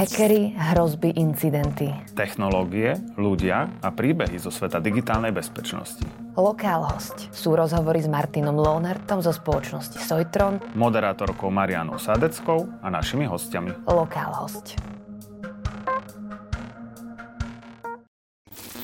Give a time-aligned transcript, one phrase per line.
[0.00, 1.92] Hackery, hrozby, incidenty.
[2.16, 6.00] Technológie, ľudia a príbehy zo sveta digitálnej bezpečnosti.
[6.40, 13.28] Lokál host sú rozhovory s Martinom Lohnertom zo spoločnosti Sojtron, Moderátorkou Marianou Sadeckou a našimi
[13.28, 13.76] hostiami.
[13.84, 14.80] Lokál host.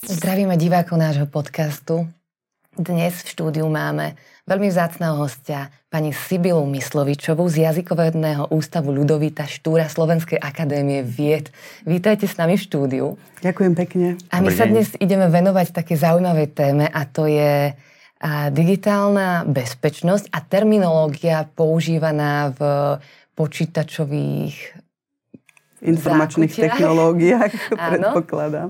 [0.05, 2.13] Zdravíme divákov nášho podcastu.
[2.77, 9.89] Dnes v štúdiu máme veľmi vzácného hostia, pani Sibilu Myslovičovú z Jazykovedného ústavu Ľudovita Štúra
[9.89, 11.49] Slovenskej akadémie vied.
[11.89, 13.07] Vítajte s nami v štúdiu.
[13.41, 14.21] Ďakujem pekne.
[14.29, 17.73] A my sa dnes ideme venovať také zaujímavej téme a to je
[18.21, 22.61] a digitálna bezpečnosť a terminológia používaná v
[23.33, 24.77] počítačových
[25.81, 26.77] informačných zákutiach.
[26.77, 27.53] technológiách,
[27.89, 28.69] predpokladám.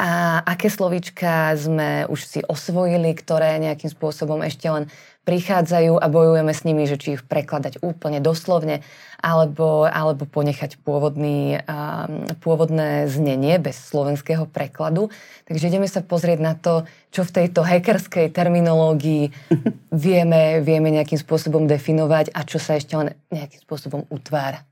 [0.00, 4.88] A aké slovíčka sme už si osvojili, ktoré nejakým spôsobom ešte len
[5.22, 8.82] prichádzajú a bojujeme s nimi, že či ich prekladať úplne doslovne,
[9.22, 15.14] alebo, alebo ponechať pôvodný, um, pôvodné znenie bez slovenského prekladu.
[15.46, 16.82] Takže ideme sa pozrieť na to,
[17.14, 19.30] čo v tejto hackerskej terminológii
[20.06, 24.66] vieme, vieme nejakým spôsobom definovať a čo sa ešte len nejakým spôsobom utvára.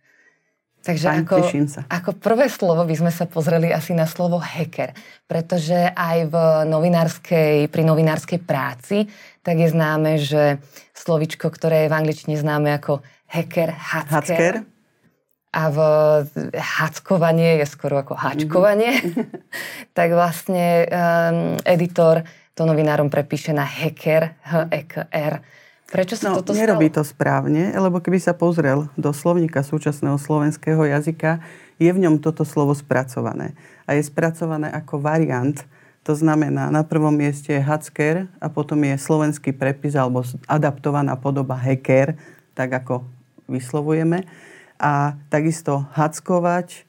[0.81, 1.37] Takže Fajn, ako,
[1.69, 1.81] sa.
[1.93, 4.97] ako prvé slovo by sme sa pozreli asi na slovo hacker,
[5.29, 6.35] pretože aj v
[6.73, 9.05] novinárskej, pri novinárskej práci
[9.45, 10.57] tak je známe, že
[10.97, 14.55] slovičko, ktoré je v angličtine známe ako hacker, hacker, hacker.
[15.53, 15.79] a v
[16.57, 19.27] hackovanie je skoro ako hačkovanie, mm-hmm.
[19.99, 22.25] tak vlastne um, editor
[22.57, 25.60] to novinárom prepíše na hacker, H-E-K-R,
[25.91, 27.03] Prečo sa no, toto nerobí stalo?
[27.03, 31.43] to správne, lebo keby sa pozrel do slovníka súčasného slovenského jazyka,
[31.83, 33.59] je v ňom toto slovo spracované.
[33.91, 35.59] A je spracované ako variant,
[36.07, 41.59] to znamená, na prvom mieste je hacker a potom je slovenský prepis alebo adaptovaná podoba
[41.59, 42.15] hacker,
[42.55, 43.03] tak ako
[43.51, 44.25] vyslovujeme.
[44.79, 46.87] A takisto hackovať,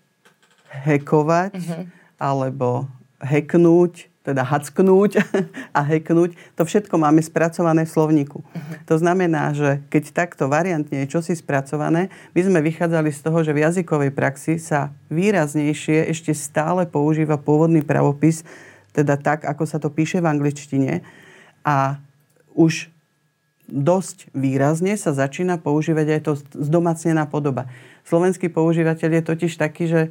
[0.69, 1.83] hekovať uh-huh.
[2.21, 2.87] alebo
[3.19, 5.17] hacknúť, teda hacknúť
[5.77, 8.39] a hacknúť, to všetko máme spracované v slovníku.
[8.45, 8.73] Uh-huh.
[8.85, 13.51] To znamená, že keď takto variantne je čosi spracované, my sme vychádzali z toho, že
[13.53, 18.45] v jazykovej praxi sa výraznejšie ešte stále používa pôvodný pravopis,
[18.93, 21.01] teda tak, ako sa to píše v angličtine.
[21.65, 21.97] A
[22.53, 22.91] už
[23.71, 27.71] dosť výrazne sa začína používať aj to zdomacnená podoba.
[28.03, 30.01] Slovenský používateľ je totiž taký, že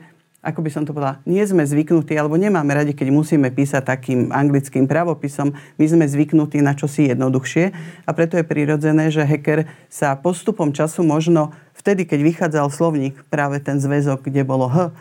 [0.40, 4.32] ako by som to povedala, nie sme zvyknutí, alebo nemáme radi, keď musíme písať takým
[4.32, 5.52] anglickým pravopisom.
[5.76, 7.64] My sme zvyknutí na čosi jednoduchšie
[8.08, 13.60] a preto je prirodzené, že hacker sa postupom času možno vtedy, keď vychádzal slovník, práve
[13.60, 14.96] ten zväzok, kde bolo H,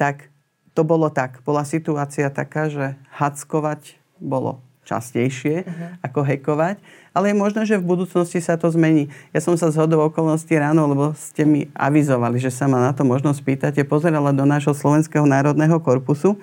[0.00, 0.32] tak
[0.72, 1.44] to bolo tak.
[1.44, 6.00] Bola situácia taká, že hackovať bolo častejšie uh-huh.
[6.00, 6.80] ako hekovať
[7.18, 9.10] ale je možné, že v budúcnosti sa to zmení.
[9.34, 12.94] Ja som sa z hodou okolností ráno, lebo ste mi avizovali, že sa ma na
[12.94, 16.38] to možno spýtate, pozerala do nášho Slovenského národného korpusu.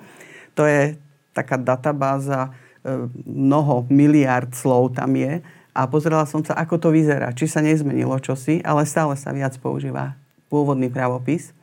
[0.52, 1.00] To je
[1.32, 2.52] taká databáza,
[2.84, 5.40] e, mnoho miliard slov tam je
[5.72, 7.32] a pozerala som sa, ako to vyzerá.
[7.32, 10.12] Či sa nezmenilo čosi, ale stále sa viac používa
[10.52, 11.56] pôvodný pravopis.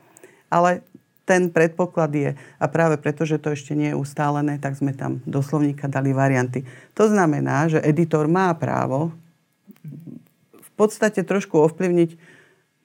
[0.50, 0.82] Ale
[1.24, 5.24] ten predpoklad je, a práve preto, že to ešte nie je ustálené, tak sme tam
[5.24, 6.68] do slovníka dali varianty.
[7.00, 9.16] To znamená, že editor má právo
[10.54, 12.20] v podstate trošku ovplyvniť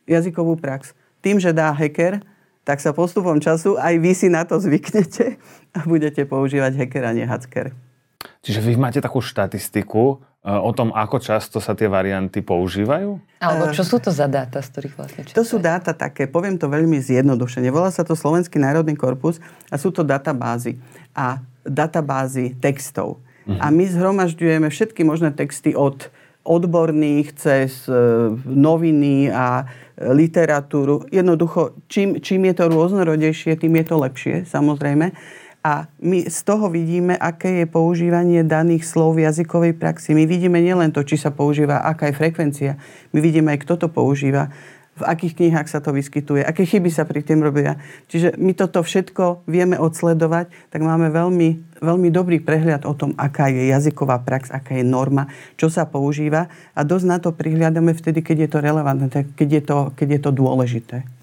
[0.06, 0.94] jazykovú prax.
[1.18, 2.22] Tým, že dá hacker,
[2.62, 5.40] tak sa postupom času aj vy si na to zvyknete
[5.74, 7.72] a budete používať hacker a nie hacker.
[8.42, 13.20] Čiže vy máte takú štatistiku, E, o tom, ako často sa tie varianty používajú?
[13.42, 15.36] Alebo čo sú to za dáta, z ktorých vlastne často?
[15.36, 17.68] To sú dáta také, poviem to veľmi zjednodušene.
[17.68, 20.80] Volá sa to Slovenský národný korpus a sú to databázy.
[21.12, 23.20] A databázy textov.
[23.44, 23.60] Uh-huh.
[23.60, 26.08] A my zhromažďujeme všetky možné texty od
[26.48, 27.92] odborných cez e,
[28.46, 29.68] noviny a
[29.98, 31.04] literatúru.
[31.12, 35.12] Jednoducho, čím, čím je to rôznorodejšie, tým je to lepšie, samozrejme.
[35.66, 40.14] A my z toho vidíme, aké je používanie daných slov v jazykovej praxi.
[40.14, 42.72] My vidíme nielen to, či sa používa, aká je frekvencia.
[43.10, 44.54] My vidíme aj, kto to používa,
[44.98, 47.78] v akých knihách sa to vyskytuje, aké chyby sa pri tým robia.
[48.10, 53.46] Čiže my toto všetko vieme odsledovať, tak máme veľmi, veľmi dobrý prehľad o tom, aká
[53.46, 58.26] je jazyková prax, aká je norma, čo sa používa a dosť na to prihľadáme vtedy,
[58.26, 59.06] keď je to relevantné,
[59.38, 61.17] keď je to, keď je to dôležité.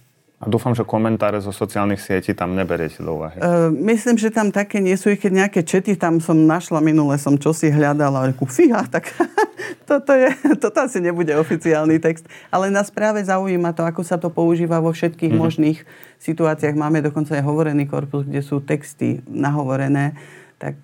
[0.45, 3.41] A dúfam, že komentáre zo sociálnych sietí tam neberiete do úvahy.
[3.41, 7.33] Uh, myslím, že tam také nie sú, keď nejaké čety tam som našla minule, som
[7.33, 9.09] čosi hľadala a reku, fíha, tak
[9.89, 10.29] toto, je,
[10.61, 12.29] toto asi nebude oficiálny text.
[12.53, 15.41] Ale nás práve zaujíma to, ako sa to používa vo všetkých mm-hmm.
[15.49, 15.79] možných
[16.21, 16.77] situáciách.
[16.77, 20.13] Máme dokonca aj hovorený korpus, kde sú texty nahovorené.
[20.61, 20.77] Tak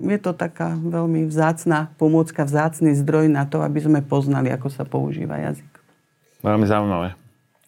[0.00, 4.88] je to taká veľmi vzácná pomôcka, vzácný zdroj na to, aby sme poznali, ako sa
[4.88, 5.68] používa jazyk.
[6.40, 7.23] Veľmi zaujímavé.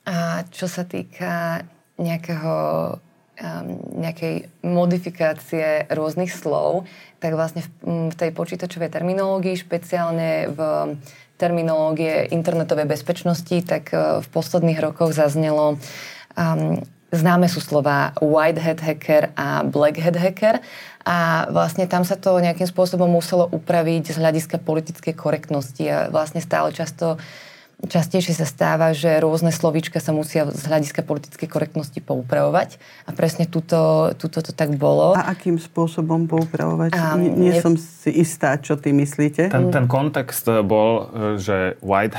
[0.06, 1.66] A čo sa týka
[1.98, 2.54] nejakého
[4.00, 6.88] nejakej modifikácie rôznych slov,
[7.20, 10.60] tak vlastne v, v tej počítačovej terminológii, špeciálne v
[11.36, 15.76] terminológie internetovej bezpečnosti, tak uh, v posledných rokoch zaznelo
[16.32, 16.80] um,
[17.14, 20.58] Známe sú slova white hat hacker a black hat hacker.
[21.06, 26.42] A vlastne tam sa to nejakým spôsobom muselo upraviť z hľadiska politickej korektnosti a vlastne
[26.42, 27.14] stále často
[27.84, 33.44] častejšie sa stáva, že rôzne slovíčka sa musia z hľadiska politickej korektnosti poupravovať a presne
[33.44, 35.12] tuto, tuto to tak bolo.
[35.12, 36.96] A akým spôsobom poupravovať?
[36.96, 37.60] Um, Nie ne...
[37.60, 39.52] som si istá, čo ty myslíte.
[39.52, 42.16] Ten, ten kontext bol, že white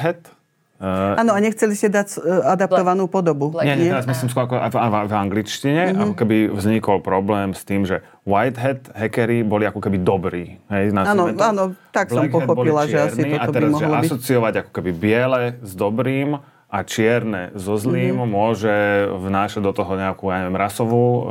[0.79, 3.49] hat Uh, Áno, a nechceli ste dať uh, adaptovanú podobu.
[3.65, 4.75] Nie, nie, teraz myslím skôr ako v,
[5.09, 6.03] v angličtine, uh-huh.
[6.05, 10.61] ako keby vznikol problém s tým, že Whitehead hackery boli ako keby dobrí.
[10.69, 13.97] Hej, áno, áno, tak Black som pochopila, že asi toto a teraz, by mohlo že
[13.97, 14.05] byť.
[14.05, 16.37] asociovať ako keby biele s dobrým
[16.67, 18.27] a čierne so zlým mm-hmm.
[18.27, 18.75] môže
[19.07, 21.23] vnášať do toho nejakú, ja neviem, rasovú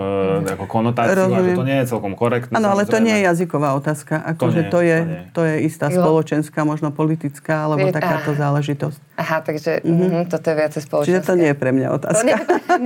[0.49, 1.37] e, ako konotáciu Rozumiem.
[1.37, 2.57] a že to nie je celkom korektné.
[2.57, 4.17] Áno, ale to nie je jazyková otázka.
[4.33, 8.41] Akože to, to, je, to, to je istá spoločenská, možno politická, alebo je, takáto aha.
[8.49, 8.99] záležitosť.
[9.21, 10.25] Aha, takže mm-hmm.
[10.33, 11.21] toto je viacej spoločenské.
[11.21, 12.17] Čiže to nie je pre mňa otázka.
[12.17, 12.37] To nie,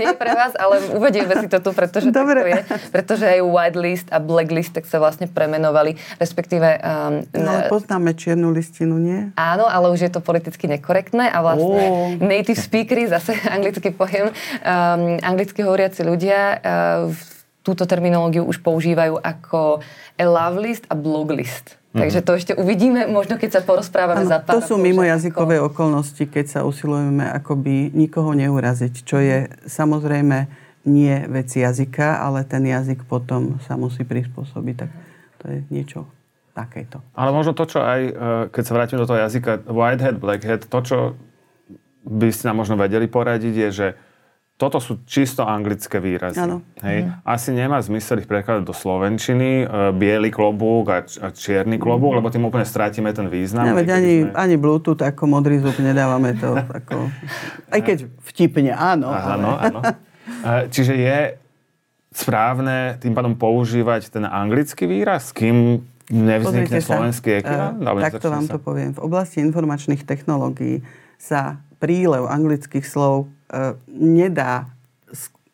[0.02, 2.42] nie je pre vás, ale uvedieme si to tu, pretože Dobre.
[2.42, 2.60] to je.
[2.90, 6.82] Pretože aj whitelist a blacklist tak sa vlastne premenovali, respektíve...
[6.82, 9.30] Um, no, ale poznáme čiernu listinu, nie?
[9.38, 14.32] Áno, ale už je to politicky nekorektné a vlastne oh native speakery, zase anglický pojem,
[14.32, 17.12] um, anglicky hovoriaci ľudia uh,
[17.60, 19.84] túto terminológiu už používajú ako
[20.20, 21.76] a love list a blog list.
[21.90, 22.00] Mm-hmm.
[22.06, 25.74] Takže to ešte uvidíme, možno keď sa porozprávame ano, za pár To sú mimojazykové ako...
[25.74, 30.46] okolnosti, keď sa usilujeme akoby nikoho neuraziť, čo je samozrejme
[30.86, 34.74] nie vec jazyka, ale ten jazyk potom sa musí prispôsobiť.
[34.86, 34.90] Tak
[35.42, 36.06] to je niečo
[36.54, 37.02] takéto.
[37.18, 38.12] Ale možno to, čo aj, e,
[38.54, 40.98] keď sa vrátim do toho jazyka, whitehead, blackhead, to, čo
[42.04, 43.88] by ste nám možno vedeli poradiť, je, že
[44.60, 46.36] toto sú čisto anglické výrazy.
[46.84, 47.08] Hej.
[47.08, 47.24] Mm.
[47.24, 49.66] Asi nemá zmysel ich prekladať do slovenčiny, e,
[49.96, 52.16] biely klobúk a, a čierny klobúk, mm.
[52.20, 53.72] lebo tým úplne strátime ten význam.
[53.72, 54.36] Ja, ani, sme...
[54.36, 56.60] ani Bluetooth ako modrý zub nedávame to.
[56.84, 57.08] ako,
[57.72, 59.08] aj keď vtipne, áno.
[59.08, 59.64] Áno, ale...
[59.72, 59.80] áno.
[60.44, 61.40] E, čiže je
[62.12, 67.80] správne tým pádom používať ten anglický výraz, kým nevznikne slovenský ekvivalent?
[67.80, 68.58] Uh, takto vám sa.
[68.58, 68.92] to poviem.
[68.92, 70.82] V oblasti informačných technológií
[71.16, 74.68] sa prílev anglických slov e, nedá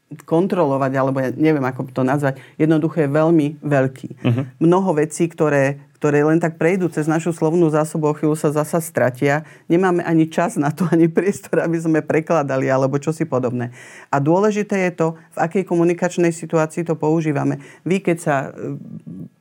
[0.07, 4.11] kontrolovať, alebo ja neviem, ako to nazvať, jednoducho je veľmi veľký.
[4.23, 4.45] Uh-huh.
[4.63, 8.79] Mnoho vecí, ktoré, ktoré len tak prejdú cez našu slovnú zásobu, o chvíľu sa zasa
[8.79, 9.43] stratia.
[9.67, 13.75] Nemáme ani čas na to, ani priestor, aby sme prekladali, alebo čosi podobné.
[14.15, 17.59] A dôležité je to, v akej komunikačnej situácii to používame.
[17.83, 18.79] Vy, keď sa e,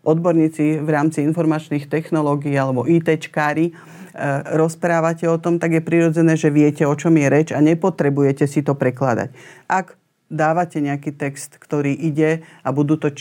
[0.02, 3.78] odborníci v rámci informačných technológií alebo ITčkári
[4.16, 8.48] Eh, rozprávate o tom, tak je prirodzené, že viete, o čom je reč a nepotrebujete
[8.48, 9.36] si to prekladať.
[9.68, 10.00] Ak
[10.32, 13.12] dávate nejaký text, ktorý ide a budú to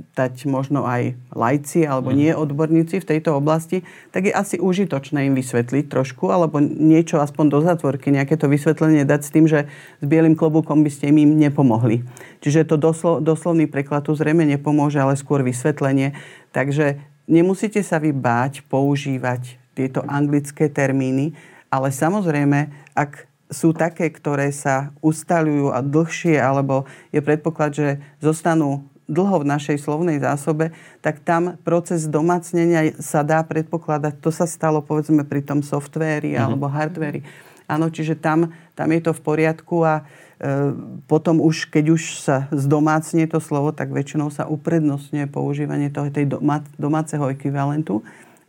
[0.00, 2.16] čítať možno aj lajci alebo mhm.
[2.16, 7.44] nie odborníci v tejto oblasti, tak je asi užitočné im vysvetliť trošku, alebo niečo aspoň
[7.52, 9.68] do zatvorky, nejaké to vysvetlenie dať s tým, že
[10.00, 12.02] s bielým klobúkom by ste im nepomohli.
[12.40, 16.16] Čiže to doslo, doslovný preklad tu zrejme nepomôže, ale skôr vysvetlenie.
[16.56, 16.98] Takže
[17.28, 21.36] nemusíte sa vy báť používať tieto anglické termíny,
[21.70, 27.88] ale samozrejme, ak sú také, ktoré sa ustaľujú a dlhšie, alebo je predpoklad, že
[28.22, 30.70] zostanú dlho v našej slovnej zásobe,
[31.02, 34.22] tak tam proces domácnenia sa dá predpokladať.
[34.22, 36.46] To sa stalo povedzme pri tom softvéri mm-hmm.
[36.46, 37.26] alebo hardvéri.
[37.66, 40.74] Áno, čiže tam, tam je to v poriadku a e,
[41.10, 46.26] potom už, keď už sa zdomácne to slovo, tak väčšinou sa uprednostňuje používanie toho, tej
[46.38, 48.02] doma, domáceho ekvivalentu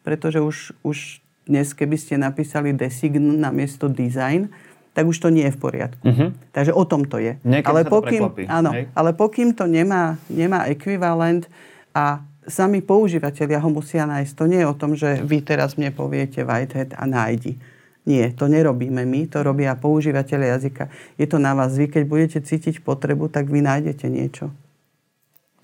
[0.03, 4.49] pretože už, už dnes, keby ste napísali design na miesto design,
[4.91, 6.03] tak už to nie je v poriadku.
[6.03, 6.29] Uh-huh.
[6.51, 7.39] Takže o tom to je.
[7.47, 11.47] Niekedy ale, pokým, to áno, ale pokým to nemá, nemá ekvivalent
[11.95, 14.33] a sami používateľia ho musia nájsť.
[14.35, 17.55] To nie je o tom, že vy teraz mne poviete Whitehead a nájdi.
[18.01, 20.89] Nie, to nerobíme my, to robia používateľe jazyka.
[21.21, 21.77] Je to na vás.
[21.77, 24.49] Vy, keď budete cítiť potrebu, tak vy nájdete niečo.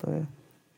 [0.00, 0.22] To je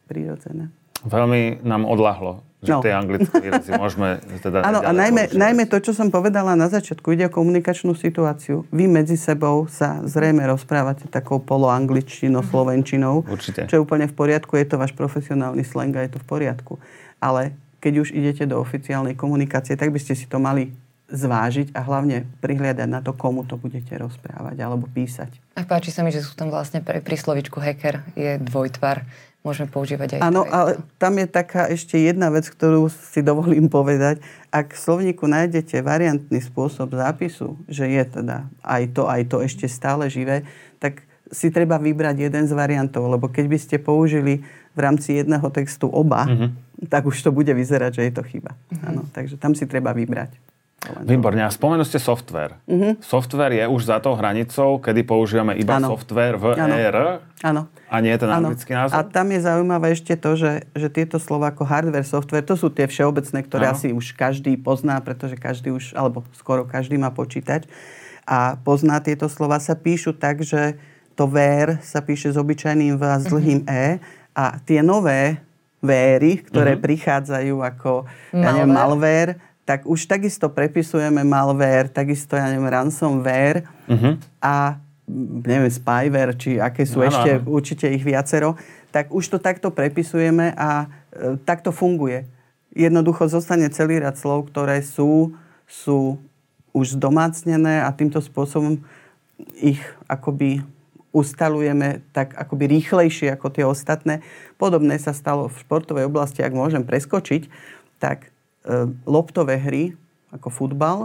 [0.08, 0.72] prirodzené.
[1.04, 2.84] Veľmi nám odlahlo že no.
[2.84, 7.16] tie anglické výrazy môžeme teda Áno, a najmä, najmä to, čo som povedala na začiatku,
[7.16, 8.68] ide o komunikačnú situáciu.
[8.68, 13.24] Vy medzi sebou sa zrejme rozprávate takou poloangličtinou, slovenčinou.
[13.24, 13.64] Určite.
[13.64, 16.76] Čo je úplne v poriadku, je to váš profesionálny slang a je to v poriadku.
[17.16, 20.68] Ale keď už idete do oficiálnej komunikácie, tak by ste si to mali
[21.10, 25.34] zvážiť a hlavne prihliadať na to, komu to budete rozprávať alebo písať.
[25.58, 29.02] A páči sa mi, že sú tam vlastne pri, pri slovičku hacker je dvojtvar
[29.40, 34.20] môžeme používať aj Áno, ale tam je taká ešte jedna vec, ktorú si dovolím povedať.
[34.52, 39.64] Ak v slovníku nájdete variantný spôsob zápisu, že je teda aj to, aj to ešte
[39.64, 40.44] stále živé,
[40.76, 44.42] tak si treba vybrať jeden z variantov, lebo keď by ste použili
[44.74, 46.90] v rámci jedného textu oba, mm-hmm.
[46.90, 48.58] tak už to bude vyzerať, že je to chyba.
[48.58, 48.88] Mm-hmm.
[48.90, 50.49] Ano, takže tam si treba vybrať.
[50.80, 51.44] Výborne.
[51.44, 52.56] A spomenuli ste software.
[52.64, 53.04] Mm-hmm.
[53.04, 55.92] Software je už za tou hranicou, kedy používame iba ano.
[55.92, 56.72] software v ano.
[56.72, 56.96] ER
[57.44, 57.68] ano.
[57.92, 58.48] a nie ten ano.
[58.48, 58.96] anglický názov?
[58.96, 62.72] A tam je zaujímavé ešte to, že, že tieto slova ako hardware, software, to sú
[62.72, 63.76] tie všeobecné, ktoré ano.
[63.76, 67.68] asi už každý pozná, pretože každý už, alebo skoro každý má počítať
[68.24, 70.80] a pozná tieto slova, sa píšu tak, že
[71.12, 74.00] to ver sa píše s obyčajným V a s dlhým mm-hmm.
[74.00, 74.00] E
[74.32, 75.44] a tie nové
[75.84, 76.86] véry, ktoré mm-hmm.
[76.88, 78.40] prichádzajú ako malware.
[78.40, 79.32] Ja neviem, malware
[79.70, 84.18] tak už takisto prepisujeme malware, takisto, ja neviem, ransomware uh-huh.
[84.42, 84.82] a
[85.46, 87.54] neviem, spyware, či aké sú no, ešte, no.
[87.54, 88.58] určite ich viacero,
[88.90, 92.26] tak už to takto prepisujeme a e, takto funguje.
[92.74, 95.38] Jednoducho zostane celý rad slov, ktoré sú,
[95.70, 96.18] sú
[96.74, 98.82] už zdomácnené a týmto spôsobom
[99.54, 99.78] ich
[100.10, 100.66] akoby
[101.14, 104.18] ustalujeme tak akoby rýchlejšie ako tie ostatné.
[104.58, 107.46] Podobné sa stalo v športovej oblasti, ak môžem preskočiť,
[108.02, 108.29] tak
[109.08, 109.96] loptové hry,
[110.30, 110.98] ako futbal,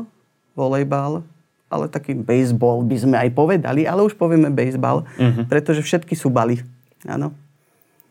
[0.54, 1.24] volejbal,
[1.72, 5.50] ale taký baseball by sme aj povedali, ale už povieme baseball, uh-huh.
[5.50, 6.62] pretože všetky sú baly.
[7.04, 7.34] Áno.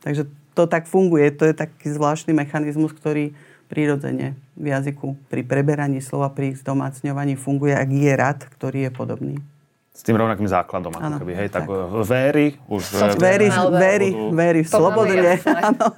[0.02, 3.32] Takže to tak funguje, to je taký zvláštny mechanizmus, ktorý
[3.66, 9.34] prirodzene v jazyku pri preberaní slova, pri zdomácňovaní funguje, ak je rad, ktorý je podobný.
[9.94, 12.82] S tým rovnakým základom, ako keby, hej, tak, tak véry, už...
[13.14, 13.46] Véry,
[13.78, 15.94] véry, véry, slobodne, áno.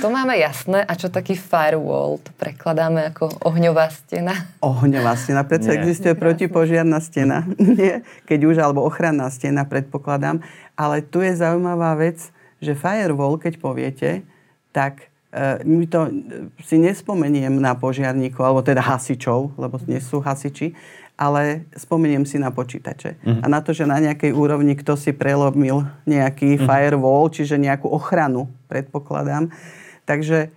[0.00, 0.80] To máme jasné.
[0.86, 2.16] A čo taký firewall?
[2.24, 4.48] To prekladáme ako ohňová stena.
[4.64, 5.44] Ohňová stena.
[5.44, 7.44] Predsa existuje protipožiarná stena.
[7.58, 10.40] Nie, keď už, alebo ochranná stena, predpokladám.
[10.78, 12.32] Ale tu je zaujímavá vec,
[12.62, 14.10] že firewall, keď poviete,
[14.72, 16.08] tak e, my to
[16.64, 20.72] si nespomeniem na požiarníkov, alebo teda hasičov, lebo nie sú hasiči,
[21.22, 23.22] ale spomeniem si na počítače.
[23.22, 23.38] Uh-huh.
[23.40, 26.66] A na to, že na nejakej úrovni kto si prelomil nejaký uh-huh.
[26.66, 29.54] firewall, čiže nejakú ochranu, predpokladám,
[30.04, 30.50] Takže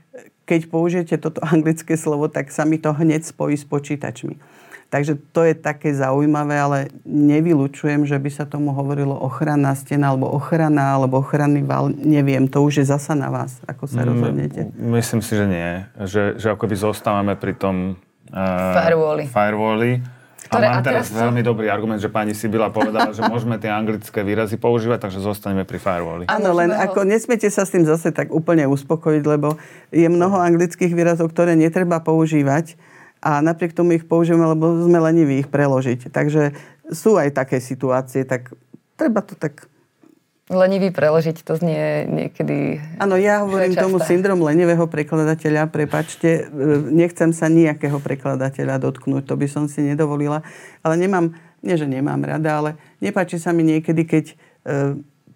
[0.45, 4.37] keď použijete toto anglické slovo, tak sa mi to hneď spojí s počítačmi.
[4.85, 6.79] Takže to je také zaujímavé, ale
[7.09, 11.89] nevylučujem, že by sa tomu hovorilo ochranná stena, alebo ochrana, alebo ochranný val.
[11.89, 14.69] Neviem, to už je zasa na vás, ako sa rozhodnete.
[14.77, 15.69] Myslím si, že nie.
[16.05, 17.97] Že, že akoby zostávame pri tom
[18.29, 19.25] uh, firewalli.
[19.25, 19.91] firewalli
[20.55, 23.67] ktoré, a mám teraz, teraz veľmi dobrý argument, že pani Sibila povedala, že môžeme tie
[23.67, 26.25] anglické výrazy používať, takže zostaneme pri firewalli.
[26.31, 26.79] Áno, len ho...
[26.79, 29.59] ako nesmiete sa s tým zase tak úplne uspokojiť, lebo
[29.91, 32.79] je mnoho anglických výrazov, ktoré netreba používať
[33.19, 36.09] a napriek tomu ich použijeme, lebo sme leniví ich preložiť.
[36.09, 36.55] Takže
[36.93, 38.53] sú aj také situácie, tak
[38.95, 39.67] treba to tak
[40.45, 42.77] Lenivý preložiť, to znie niekedy...
[43.01, 46.61] Áno, ja hovorím tomu syndrom lenivého prekladateľa, prepačte, e,
[46.93, 50.45] nechcem sa nejakého prekladateľa dotknúť, to by som si nedovolila,
[50.85, 51.33] ale nemám,
[51.65, 54.35] nie že nemám rada, ale nepáči sa mi niekedy, keď e,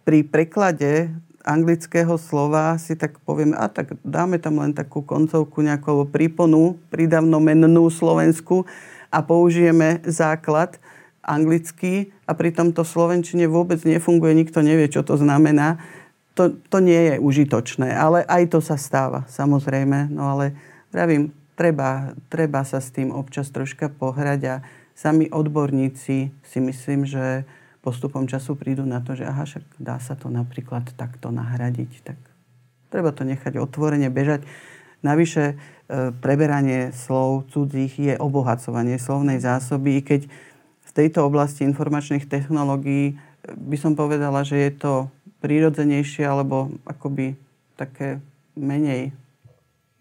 [0.06, 1.10] pri preklade
[1.42, 7.42] anglického slova si tak povieme, a tak dáme tam len takú koncovku nejakú príponu, prídavno
[7.42, 8.70] mennú Slovensku
[9.10, 10.78] a použijeme základ
[11.26, 15.82] anglicky a pritom to Slovenčine vôbec nefunguje, nikto nevie, čo to znamená.
[16.38, 20.14] To, to nie je užitočné, ale aj to sa stáva, samozrejme.
[20.14, 20.54] No ale
[20.94, 24.56] pravím, treba, treba sa s tým občas troška pohrať a
[24.94, 27.50] sami odborníci si myslím, že
[27.82, 31.92] postupom času prídu na to, že aha, však dá sa to napríklad takto nahradiť.
[32.06, 32.18] Tak
[32.94, 34.46] treba to nechať otvorene bežať.
[35.00, 35.56] Navyše e,
[36.20, 40.22] preberanie slov cudzích je obohacovanie slovnej zásoby, i keď
[41.00, 43.16] tejto oblasti informačných technológií
[43.48, 44.94] by som povedala, že je to
[45.40, 47.40] prírodzenejšie alebo akoby
[47.80, 48.20] také
[48.60, 49.16] menej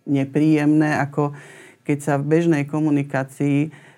[0.02, 1.30] nepríjemné, ako
[1.86, 3.97] keď sa v bežnej komunikácii E,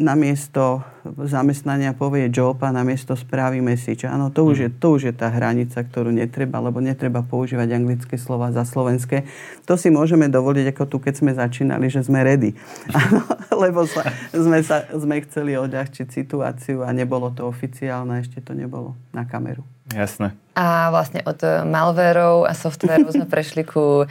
[0.00, 4.08] namiesto zamestnania povie job a namiesto správy message.
[4.08, 8.16] Áno, to už, je, to už je tá hranica, ktorú netreba, lebo netreba používať anglické
[8.16, 9.28] slova za slovenské.
[9.68, 12.56] To si môžeme dovoliť, ako tu, keď sme začínali, že sme ready.
[13.04, 13.20] Áno,
[13.52, 18.96] lebo sa, sme, sa, sme chceli odľahčiť situáciu a nebolo to oficiálne, ešte to nebolo
[19.12, 19.60] na kameru.
[19.90, 20.32] Jasné.
[20.54, 24.08] A vlastne od eh, malverov a softverov sme prešli ku uh,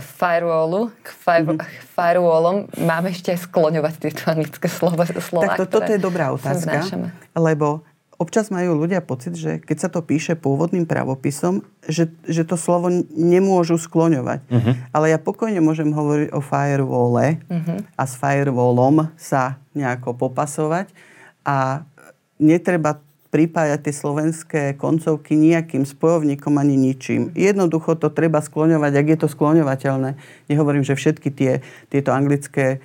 [0.00, 1.92] firewallu, k fi- mm-hmm.
[1.92, 2.70] firewallom.
[2.80, 6.86] Máme ešte aj skloňovať tieto anglické slova, slova Tak to, toto je dobrá otázka,
[7.36, 7.82] lebo
[8.22, 12.86] občas majú ľudia pocit, že keď sa to píše pôvodným pravopisom, že, že to slovo
[13.10, 14.46] nemôžu skloňovať.
[14.46, 14.72] Uh-huh.
[14.94, 17.82] Ale ja pokojne môžem hovoriť o firewalle uh-huh.
[17.98, 20.94] a s firewallom sa nejako popasovať
[21.42, 21.82] a
[22.38, 23.02] netreba
[23.32, 27.32] pripájať tie slovenské koncovky nejakým spojovníkom ani ničím.
[27.32, 30.20] Jednoducho to treba skloňovať, ak je to skloňovateľné.
[30.52, 31.52] Nehovorím, že všetky tie,
[31.88, 32.78] tieto anglické e,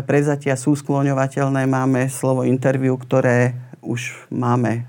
[0.00, 1.68] prezatia sú skloňovateľné.
[1.68, 3.52] Máme slovo interview, ktoré
[3.84, 4.88] už máme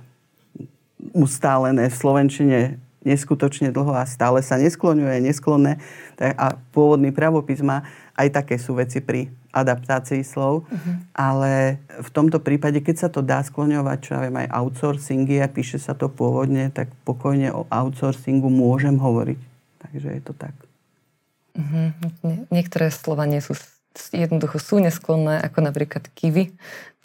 [1.11, 2.59] ustálené v Slovenčine
[3.01, 5.81] neskutočne dlho a stále sa neskloňuje, nesklonné.
[6.21, 10.95] A pôvodný pravopis má aj také sú veci pri adaptácii slov, uh-huh.
[11.11, 15.51] ale v tomto prípade, keď sa to dá skloňovať, čo ja viem, aj outsourcingy a
[15.51, 19.39] píše sa to pôvodne, tak pokojne o outsourcingu môžem hovoriť.
[19.81, 20.55] Takže je to tak.
[21.51, 21.91] Uh-huh.
[22.47, 23.59] niektoré slova nie sú
[24.11, 26.55] jednoducho sú nesklonné, ako napríklad kiwi.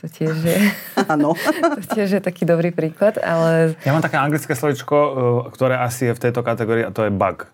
[0.02, 0.58] To tiež je,
[1.76, 3.74] to tiež je taký dobrý príklad, ale...
[3.82, 5.14] Ja mám také anglické slovičko, uh,
[5.48, 7.48] ktoré asi je v tejto kategórii a to je bug.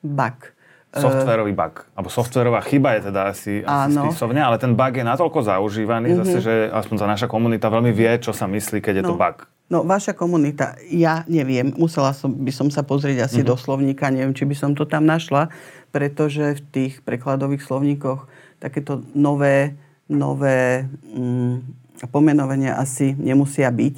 [0.00, 0.54] Bug.
[0.90, 1.86] Softwarový bug.
[1.94, 6.26] Alebo softwarová chyba je teda asi, asi spisovne, ale ten bug je natoľko zaužívaný, mm-hmm.
[6.26, 9.14] zase, že aspoň tá naša komunita veľmi vie, čo sa myslí, keď je no.
[9.14, 9.46] to bug.
[9.70, 13.50] No, vaša komunita, ja neviem, musela som, by som sa pozrieť asi mm-hmm.
[13.50, 15.46] do slovníka, neviem, či by som to tam našla,
[15.90, 18.26] pretože v tých prekladových slovníkoch
[18.62, 19.74] takéto nové,
[20.06, 23.96] nové mm, pomenovania asi nemusia byť,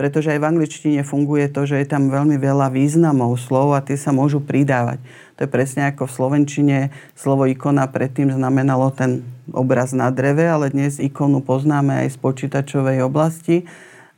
[0.00, 4.00] pretože aj v angličtine funguje to, že je tam veľmi veľa významov slov a tie
[4.00, 5.02] sa môžu pridávať.
[5.36, 6.78] To je presne ako v slovenčine
[7.16, 13.04] slovo ikona predtým znamenalo ten obraz na dreve, ale dnes ikonu poznáme aj z počítačovej
[13.04, 13.68] oblasti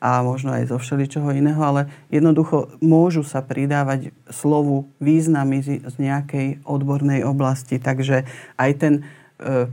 [0.02, 6.58] a možno aj zo všeličoho iného, ale jednoducho môžu sa pridávať slovu významy z, nejakej
[6.66, 7.78] odbornej oblasti.
[7.78, 8.26] Takže
[8.58, 8.94] aj ten
[9.38, 9.70] e,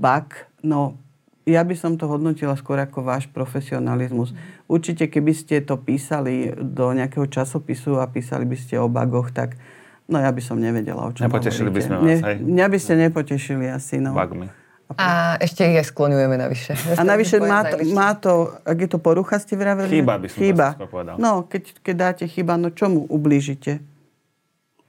[0.00, 0.96] bak, no
[1.44, 4.32] ja by som to hodnotila skôr ako váš profesionalizmus.
[4.64, 9.60] Určite, keby ste to písali do nejakého časopisu a písali by ste o bagoch, tak
[10.08, 11.76] no ja by som nevedela, o čom Nepotešili hovoríte.
[11.76, 12.36] by sme vás, ne, hej?
[12.40, 14.16] Mňa by ste nepotešili asi, no.
[14.16, 14.61] Bagmi.
[14.98, 16.76] A ešte ich aj skloňujeme navyše.
[16.96, 18.32] A navyše má to, má to,
[18.64, 20.00] ak je to porucha, ste vraveli?
[20.00, 20.68] Chyba by som chyba.
[20.88, 21.16] povedal.
[21.20, 23.80] No, keď, keď dáte chyba, no čomu ublížite?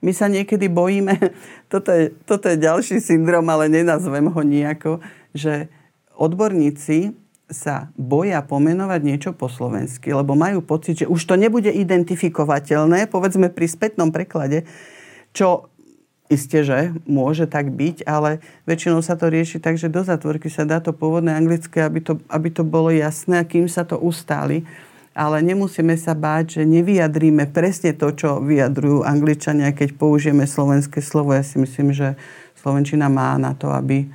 [0.04, 1.16] My sa niekedy bojíme,
[1.72, 5.00] toto je, toto je ďalší syndrom, ale nenazvem ho nejako,
[5.32, 5.68] že
[6.14, 7.16] odborníci
[7.52, 13.52] sa boja pomenovať niečo po slovensky, lebo majú pocit, že už to nebude identifikovateľné, povedzme
[13.52, 14.64] pri spätnom preklade,
[15.36, 15.68] čo
[16.32, 20.64] Isté, že môže tak byť, ale väčšinou sa to rieši tak, že do zatvorky sa
[20.64, 24.64] dá to pôvodné anglické, aby to, aby to bolo jasné, kým sa to ustáli.
[25.14, 31.36] Ale nemusíme sa báť, že nevyjadríme presne to, čo vyjadrujú angličania, keď použijeme slovenské slovo.
[31.36, 32.18] Ja si myslím, že
[32.64, 34.08] Slovenčina má na to, aby,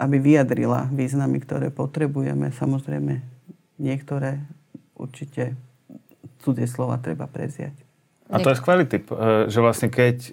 [0.00, 2.48] aby vyjadrila významy, ktoré potrebujeme.
[2.48, 3.20] Samozrejme,
[3.76, 4.40] niektoré
[4.96, 5.52] určite
[6.40, 7.83] cudzie slova treba preziať.
[8.32, 10.30] A to je skvelý tip, e, že vlastne keď e,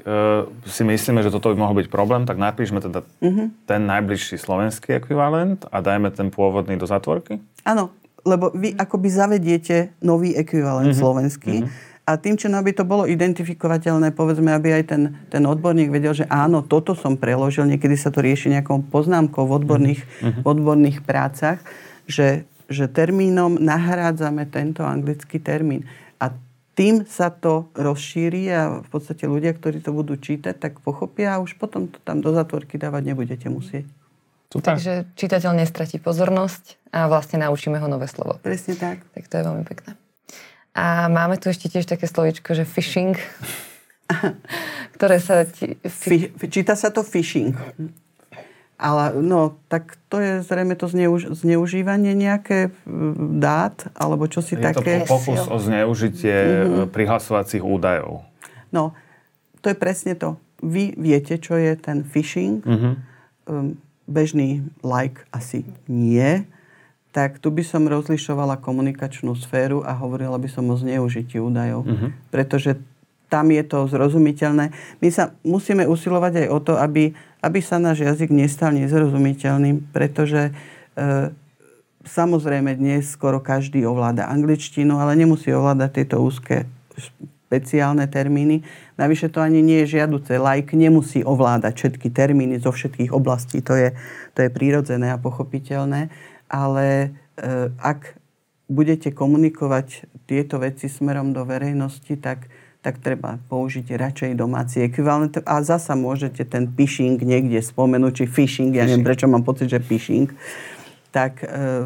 [0.63, 3.51] si myslíme, že toto by mohol byť problém, tak napíšme teda uh-huh.
[3.67, 7.43] ten najbližší slovenský ekvivalent a dajme ten pôvodný do zatvorky?
[7.67, 7.91] Áno,
[8.23, 11.03] lebo vy akoby zavediete nový ekvivalent uh-huh.
[11.03, 12.07] slovenský uh-huh.
[12.07, 16.23] a tým, čo aby to bolo identifikovateľné, povedzme, aby aj ten, ten odborník vedel, že
[16.31, 20.39] áno, toto som preložil, niekedy sa to rieši nejakou poznámkou v odborných, uh-huh.
[20.39, 21.59] v odborných prácach,
[22.07, 25.83] že, že termínom nahrádzame tento anglický termín.
[26.71, 31.41] Tým sa to rozšíri a v podstate ľudia, ktorí to budú čítať, tak pochopia a
[31.43, 33.83] už potom to tam do zatvorky dávať nebudete musieť.
[34.51, 34.75] Super.
[34.75, 38.35] Takže čitateľ nestratí pozornosť a vlastne naučíme ho nové slovo.
[38.43, 39.03] Presne tak.
[39.15, 39.95] Tak to je veľmi pekné.
[40.75, 43.15] A máme tu ešte tiež také slovičko, že phishing,
[44.95, 45.47] ktoré sa...
[45.47, 47.55] Ti, fi, číta sa to phishing.
[48.81, 52.73] Ale no, tak to je zrejme to zneuž- zneužívanie nejaké
[53.37, 55.05] dát, alebo čo si je také...
[55.05, 56.89] Je to pokus o zneužitie mm-hmm.
[56.89, 58.25] prihlasovacích údajov.
[58.73, 58.97] No,
[59.61, 60.41] to je presne to.
[60.65, 62.65] Vy viete, čo je ten phishing.
[62.65, 62.93] Mm-hmm.
[64.11, 66.43] bežný like asi nie.
[67.11, 71.83] Tak tu by som rozlišovala komunikačnú sféru a hovorila by som o zneužití údajov.
[71.83, 72.09] Mm-hmm.
[72.31, 72.79] Pretože
[73.31, 74.75] tam je to zrozumiteľné.
[74.99, 80.53] My sa musíme usilovať aj o to, aby aby sa náš jazyk nestal nezrozumiteľným, pretože
[80.93, 81.33] e,
[82.05, 88.61] samozrejme dnes skoro každý ovláda angličtinu, ale nemusí ovládať tieto úzke špeciálne termíny.
[89.01, 90.37] Navyše to ani nie je žiaduce.
[90.37, 93.65] Like nemusí ovládať všetky termíny zo všetkých oblastí.
[93.65, 93.97] To je,
[94.37, 96.13] to je prírodzené a pochopiteľné.
[96.45, 96.85] Ale
[97.41, 98.21] e, ak
[98.69, 102.47] budete komunikovať tieto veci smerom do verejnosti, tak
[102.81, 105.37] tak treba použiť radšej domáci ekvivalent.
[105.45, 109.77] A zasa môžete ten phishing niekde spomenúť, či phishing, ja neviem prečo mám pocit, že
[109.77, 110.33] phishing.
[111.13, 111.85] Tak e,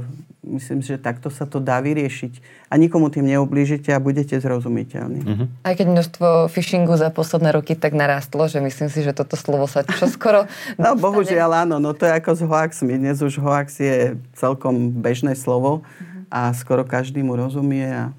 [0.55, 2.39] myslím že takto sa to dá vyriešiť.
[2.71, 5.19] A nikomu tým neublížite a budete zrozumiteľní.
[5.25, 5.47] Uh-huh.
[5.67, 9.67] Aj keď množstvo phishingu za posledné roky tak narastlo, že myslím si, že toto slovo
[9.67, 10.47] sa čoskoro...
[10.81, 12.95] no bohužiaľ áno, no to je ako s hoaxmi.
[12.95, 16.23] Dnes už hoax je celkom bežné slovo uh-huh.
[16.31, 18.15] a skoro každý mu rozumie a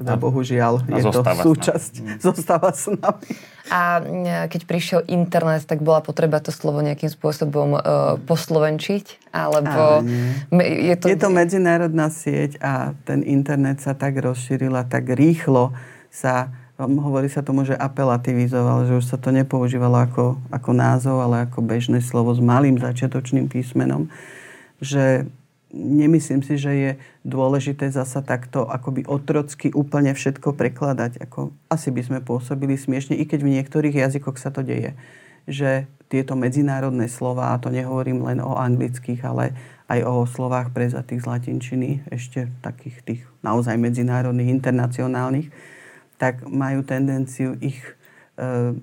[0.00, 2.18] teda bohužiaľ je to súčasť, s mm.
[2.24, 3.36] zostáva s nami.
[3.68, 4.00] A
[4.48, 9.30] keď prišiel internet, tak bola potreba to slovo nejakým spôsobom uh, poslovenčiť?
[9.36, 10.00] Alebo
[10.56, 11.06] je to...
[11.12, 15.76] je to medzinárodná sieť a ten internet sa tak rozšíril a tak rýchlo
[16.08, 16.48] sa
[16.80, 21.60] hovorí sa tomu, že apelativizoval, že už sa to nepoužívalo ako, ako názov, ale ako
[21.60, 24.08] bežné slovo s malým začiatočným písmenom,
[24.80, 25.28] že
[25.74, 26.90] nemyslím si, že je
[27.22, 31.22] dôležité zasa takto akoby otrocky úplne všetko prekladať.
[31.22, 34.98] Ako, asi by sme pôsobili smiešne, i keď v niektorých jazykoch sa to deje.
[35.46, 39.54] Že tieto medzinárodné slova, a to nehovorím len o anglických, ale
[39.86, 45.48] aj o slovách prezatých z latinčiny, ešte takých tých naozaj medzinárodných, internacionálnych,
[46.18, 47.78] tak majú tendenciu ich
[48.38, 48.74] e,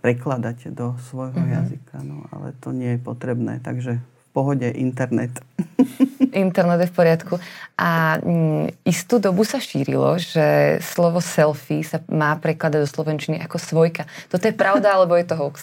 [0.00, 1.56] prekladať do svojho mm-hmm.
[1.60, 1.96] jazyka.
[2.02, 4.00] No, ale to nie je potrebné, takže
[4.34, 5.38] pohode internet.
[6.34, 7.34] Internet je v poriadku.
[7.78, 13.62] A mm, istú dobu sa šírilo, že slovo selfie sa má prekladať do slovenčiny ako
[13.62, 14.10] svojka.
[14.26, 15.62] Toto je pravda, alebo je to hoax?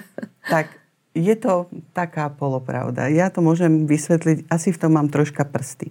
[0.54, 0.70] tak,
[1.18, 3.10] je to taká polopravda.
[3.10, 5.90] Ja to môžem vysvetliť, asi v tom mám troška prsty.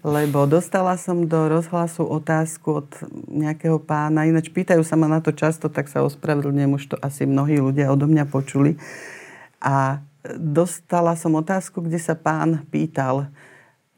[0.00, 2.90] Lebo dostala som do rozhlasu otázku od
[3.28, 7.26] nejakého pána, ináč pýtajú sa ma na to často, tak sa ospravedlňujem, už to asi
[7.26, 8.78] mnohí ľudia odo mňa počuli.
[9.60, 10.00] A
[10.34, 13.30] dostala som otázku, kde sa pán pýtal,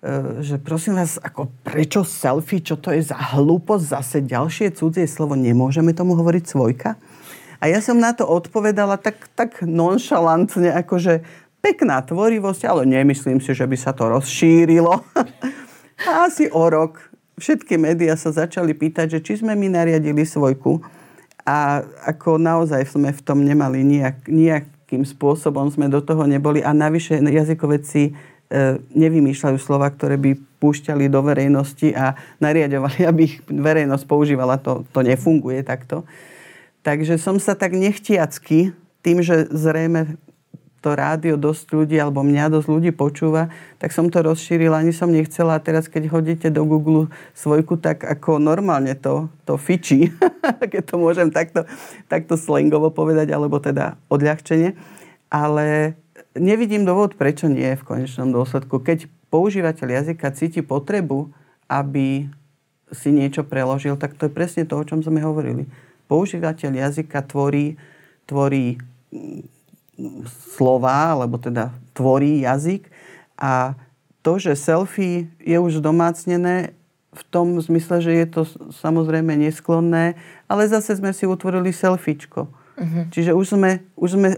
[0.04, 5.08] e, že prosím vás, ako prečo selfie, čo to je za hlúposť, zase ďalšie cudzie
[5.08, 7.00] slovo, nemôžeme tomu hovoriť svojka?
[7.58, 11.26] A ja som na to odpovedala tak, tak nonšalantne, akože
[11.58, 15.02] pekná tvorivosť, ale nemyslím si, že by sa to rozšírilo.
[16.06, 17.02] A asi o rok
[17.42, 20.78] všetky médiá sa začali pýtať, že či sme my nariadili svojku.
[21.42, 26.64] A ako naozaj sme v tom nemali nijak, nijak akým spôsobom sme do toho neboli.
[26.64, 28.10] A navyše jazykovedci e,
[28.96, 34.56] nevymýšľajú slova, ktoré by púšťali do verejnosti a nariadovali, aby ich verejnosť používala.
[34.64, 36.08] To, to nefunguje takto.
[36.80, 38.72] Takže som sa tak nechtiacky,
[39.04, 40.16] tým, že zrejme
[40.78, 43.50] to rádio dosť ľudí, alebo mňa dosť ľudí počúva,
[43.82, 45.58] tak som to rozšírila, ani som nechcela.
[45.58, 50.14] A teraz, keď hodíte do Google svojku, tak ako normálne to, to fičí,
[50.72, 51.66] keď to môžem takto,
[52.06, 54.78] takto slangovo povedať, alebo teda odľahčenie.
[55.28, 55.98] Ale
[56.38, 58.78] nevidím dôvod, prečo nie v konečnom dôsledku.
[58.78, 61.34] Keď používateľ jazyka cíti potrebu,
[61.66, 62.30] aby
[62.94, 65.68] si niečo preložil, tak to je presne to, o čom sme hovorili.
[66.08, 67.76] Používateľ jazyka tvorí,
[68.24, 68.80] tvorí
[70.54, 72.86] slova, alebo teda tvorí jazyk.
[73.38, 73.74] A
[74.22, 76.74] to, že selfie je už domácnené
[77.08, 80.14] v tom zmysle, že je to samozrejme nesklonné,
[80.46, 82.46] ale zase sme si utvorili selfiečko.
[82.46, 83.04] Uh-huh.
[83.10, 84.28] Čiže už sme, už sme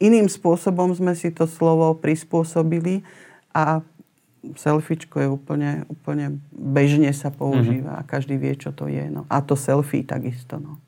[0.00, 3.04] iným spôsobom sme si to slovo prispôsobili
[3.52, 3.84] a
[4.56, 8.06] selfiečko je úplne, úplne bežne sa používa uh-huh.
[8.06, 9.04] a každý vie, čo to je.
[9.12, 9.28] No.
[9.28, 10.56] A to selfie takisto.
[10.56, 10.80] No.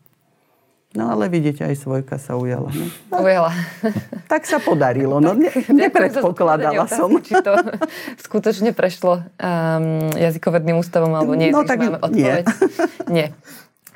[0.93, 2.69] No ale vidíte, aj svojka sa ujala.
[2.69, 2.87] No.
[3.25, 3.53] Ujala.
[4.33, 5.21] Tak sa podarilo.
[5.21, 7.13] No, ne, nepredpokladala som.
[7.21, 7.53] Či to
[8.25, 11.53] skutočne prešlo um, jazykovedným ústavom, alebo nie.
[11.53, 12.45] No tak máme odpoveď.
[12.49, 12.49] Nie.
[13.21, 13.27] nie.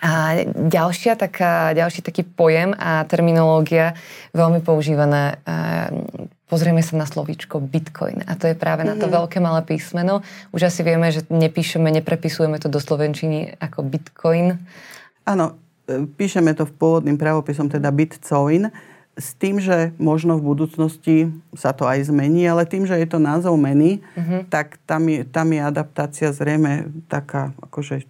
[0.04, 3.96] A ďalšia taká, ďalší taký pojem a terminológia
[4.36, 5.40] veľmi používané.
[5.48, 8.28] Um, pozrieme sa na slovíčko Bitcoin.
[8.28, 8.96] A to je práve mm-hmm.
[8.96, 9.14] na to mhm.
[9.16, 10.20] veľké malé písmeno.
[10.52, 14.60] Už asi vieme, že nepíšeme, neprepisujeme to do slovenčiny ako Bitcoin.
[15.24, 15.56] Áno,
[15.88, 18.70] píšeme to v pôvodným pravopisom, teda Bitcoin,
[19.16, 21.16] s tým, že možno v budúcnosti
[21.56, 24.44] sa to aj zmení, ale tým, že je to názov meny, uh-huh.
[24.52, 28.04] tak tam je, tam je adaptácia zrejme taká, akože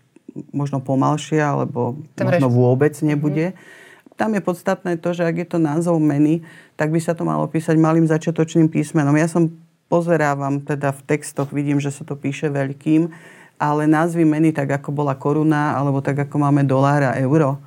[0.51, 2.57] možno pomalšia, alebo tam možno reš...
[2.59, 3.55] vôbec nebude.
[3.55, 4.19] Uh-huh.
[4.19, 6.43] Tam je podstatné to, že ak je to názov meny,
[6.75, 9.15] tak by sa to malo písať malým začiatočným písmenom.
[9.15, 9.55] Ja som
[9.87, 13.15] pozerávam teda v textoch, vidím, že sa to píše veľkým,
[13.62, 17.62] ale názvy meny, tak ako bola koruna, alebo tak ako máme dolár a euro,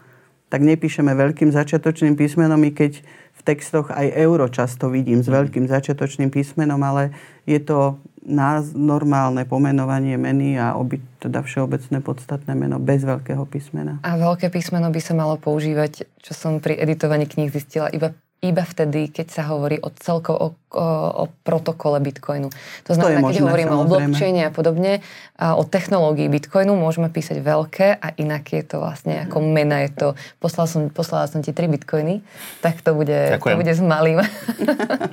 [0.50, 3.02] tak nepíšeme veľkým začiatočným písmenom, i keď
[3.40, 5.36] v textoch aj euro často vidím s mhm.
[5.38, 7.16] veľkým začiatočným písmenom, ale
[7.48, 14.04] je to nás normálne pomenovanie meny a oby teda všeobecné podstatné meno bez veľkého písmena.
[14.04, 18.64] A veľké písmeno by sa malo používať, čo som pri editovaní kníh zistila, iba iba
[18.64, 22.48] vtedy, keď sa hovorí o celko o, o, o protokole Bitcoinu.
[22.88, 23.84] To znamená, to možné, keď hovoríme samozrejme.
[23.84, 24.94] o blockchaine a podobne,
[25.36, 29.84] a o technológii Bitcoinu, môžeme písať veľké a inak je to vlastne ako mena.
[29.84, 30.08] Je to,
[30.40, 32.24] poslal som, poslala som ti tri Bitcoiny,
[32.64, 34.24] tak to bude, to bude s malým.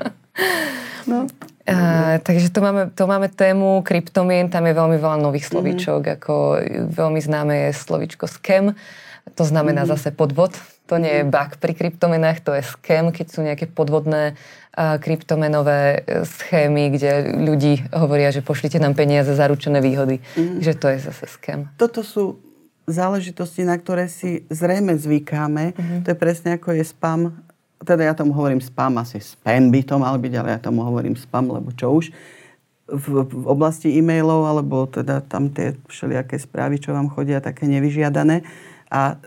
[1.10, 1.26] no.
[1.66, 6.16] A, takže to máme, to máme tému kryptomien, tam je veľmi veľa nových slovíčok, mm-hmm.
[6.22, 6.34] ako
[6.94, 8.78] veľmi známe je slovíčko scam,
[9.34, 9.98] to znamená mm-hmm.
[9.98, 10.54] zase podvod,
[10.86, 11.30] to nie je mhm.
[11.34, 14.38] bug pri kryptomenách, to je scam, keď sú nejaké podvodné
[14.76, 20.20] kryptomenové e, schémy, kde ľudí hovoria, že pošlite nám peniaze, zaručené výhody.
[20.36, 20.60] Mm.
[20.60, 21.72] Že to je zase scam.
[21.80, 22.36] Toto sú
[22.84, 25.74] záležitosti, na ktoré si zrejme zvykáme.
[25.74, 26.00] Uh-huh.
[26.06, 27.34] To je presne ako je spam.
[27.82, 31.16] Teda ja tomu hovorím spam, asi spam by to mal byť, ale ja tomu hovorím
[31.16, 32.12] spam, lebo čo už.
[32.86, 38.46] V, v oblasti e-mailov, alebo teda tam tie všelijaké správy, čo vám chodia, také nevyžiadané.
[38.86, 39.18] A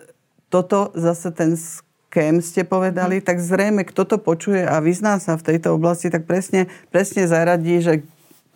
[0.50, 3.28] toto zase ten scam ste povedali, uh-huh.
[3.30, 7.80] tak zrejme kto to počuje a vyzná sa v tejto oblasti, tak presne, presne zaradí,
[7.80, 8.02] že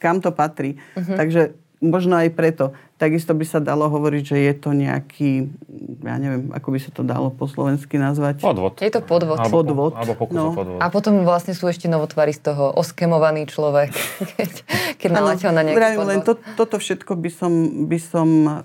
[0.02, 0.82] kam to patrí.
[0.98, 1.16] Uh-huh.
[1.16, 1.54] Takže
[1.84, 2.72] možno aj preto.
[2.96, 5.52] Takisto by sa dalo hovoriť, že je to nejaký,
[6.00, 8.40] ja neviem, ako by sa to dalo po slovensky nazvať.
[8.40, 8.80] Podvod.
[8.80, 9.38] Je to podvod.
[9.44, 9.92] Alebo, podvod.
[10.00, 10.56] Alebo pokus no.
[10.56, 10.80] podvod.
[10.80, 13.92] A potom vlastne sú ešte novotvary z toho oskemovaný človek,
[14.40, 14.52] keď,
[14.96, 16.08] keď naletel na nejaký podvod.
[16.08, 17.52] Len to, toto všetko by som,
[17.92, 18.56] by som uh,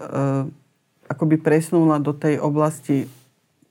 [1.10, 3.10] akoby presnula do tej oblasti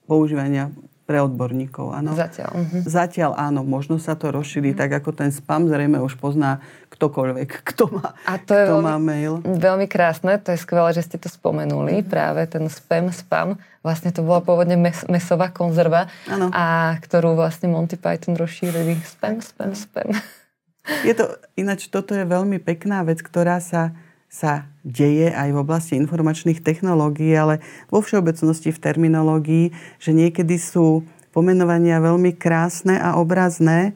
[0.07, 0.71] používania
[1.07, 2.11] pre odborníkov, áno.
[2.19, 2.51] Zatiaľ.
[2.51, 2.83] Uh-huh.
[2.83, 4.81] Zatiaľ áno, možno sa to rozšíri, uh-huh.
[4.83, 6.59] tak ako ten spam zrejme už pozná
[6.91, 9.33] ktokoľvek, kto má, A to je kto veľmi, má mail.
[9.47, 12.11] Veľmi krásne, to je skvelé, že ste to spomenuli, uh-huh.
[12.11, 13.55] práve ten spam, spam.
[13.87, 16.51] Vlastne to bola pôvodne mes, mesová konzerva, ano.
[16.51, 18.99] a ktorú vlastne Monty Python rozšírili.
[19.07, 20.11] Spam, spam, spam.
[21.07, 23.95] Je to, ináč toto je veľmi pekná vec, ktorá sa
[24.27, 29.65] sa deje aj v oblasti informačných technológií, ale vo všeobecnosti v terminológii,
[29.97, 33.95] že niekedy sú pomenovania veľmi krásne a obrazné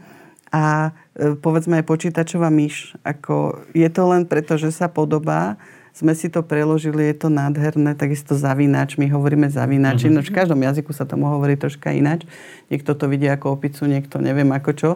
[0.51, 2.95] a e, povedzme aj počítačová myš.
[3.03, 5.59] Ako, je to len preto, že sa podobá,
[5.91, 10.15] sme si to preložili, je to nádherné, takisto zavinač, my hovoríme zavinač, mm-hmm.
[10.15, 12.23] no v každom jazyku sa tomu hovorí troška ináč.
[12.71, 14.91] Niekto to vidí ako opicu, niekto neviem ako čo,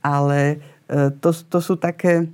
[0.00, 2.32] ale e, to, to sú také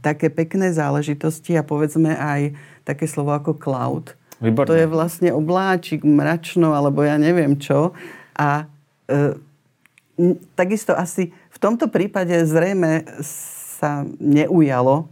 [0.00, 4.16] také pekné záležitosti a povedzme aj také slovo ako cloud.
[4.40, 4.68] Výborné.
[4.68, 7.96] To je vlastne obláčik, mračno, alebo ja neviem čo.
[8.36, 8.68] A
[9.08, 9.36] e,
[10.52, 13.08] takisto asi v tomto prípade zrejme
[13.76, 15.08] sa neujalo,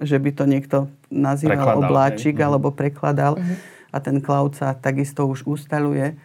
[0.00, 0.78] že by to niekto
[1.12, 2.40] nazýval prekladal, obláčik hej.
[2.40, 2.46] Mhm.
[2.48, 3.32] alebo prekladal.
[3.36, 3.56] Uh-huh.
[3.92, 6.16] A ten cloud sa takisto už ustaluje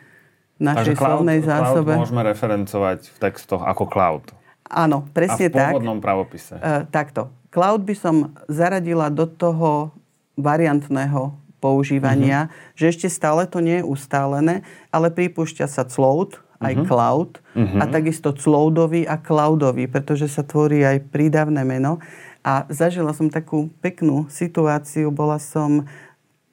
[0.56, 1.92] v našej Takže slovnej cloud, zásobe.
[1.92, 4.24] Cloud môžeme referencovať v textoch ako cloud.
[4.68, 5.60] Áno, presne tak.
[5.60, 6.06] A v pôvodnom tak.
[6.08, 6.56] pravopise.
[6.60, 7.32] Uh, takto.
[7.50, 8.16] Cloud by som
[8.52, 9.96] zaradila do toho
[10.38, 12.78] variantného používania, uh-huh.
[12.78, 14.62] že ešte stále to nie je ustálené,
[14.94, 16.88] ale pripúšťa sa cloud, aj uh-huh.
[16.90, 17.82] cloud uh-huh.
[17.82, 21.98] a takisto cloudový a cloudový, pretože sa tvorí aj prídavné meno.
[22.46, 25.90] A zažila som takú peknú situáciu, bola som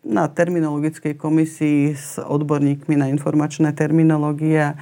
[0.05, 4.77] na terminologickej komisii s odborníkmi na informačné terminológie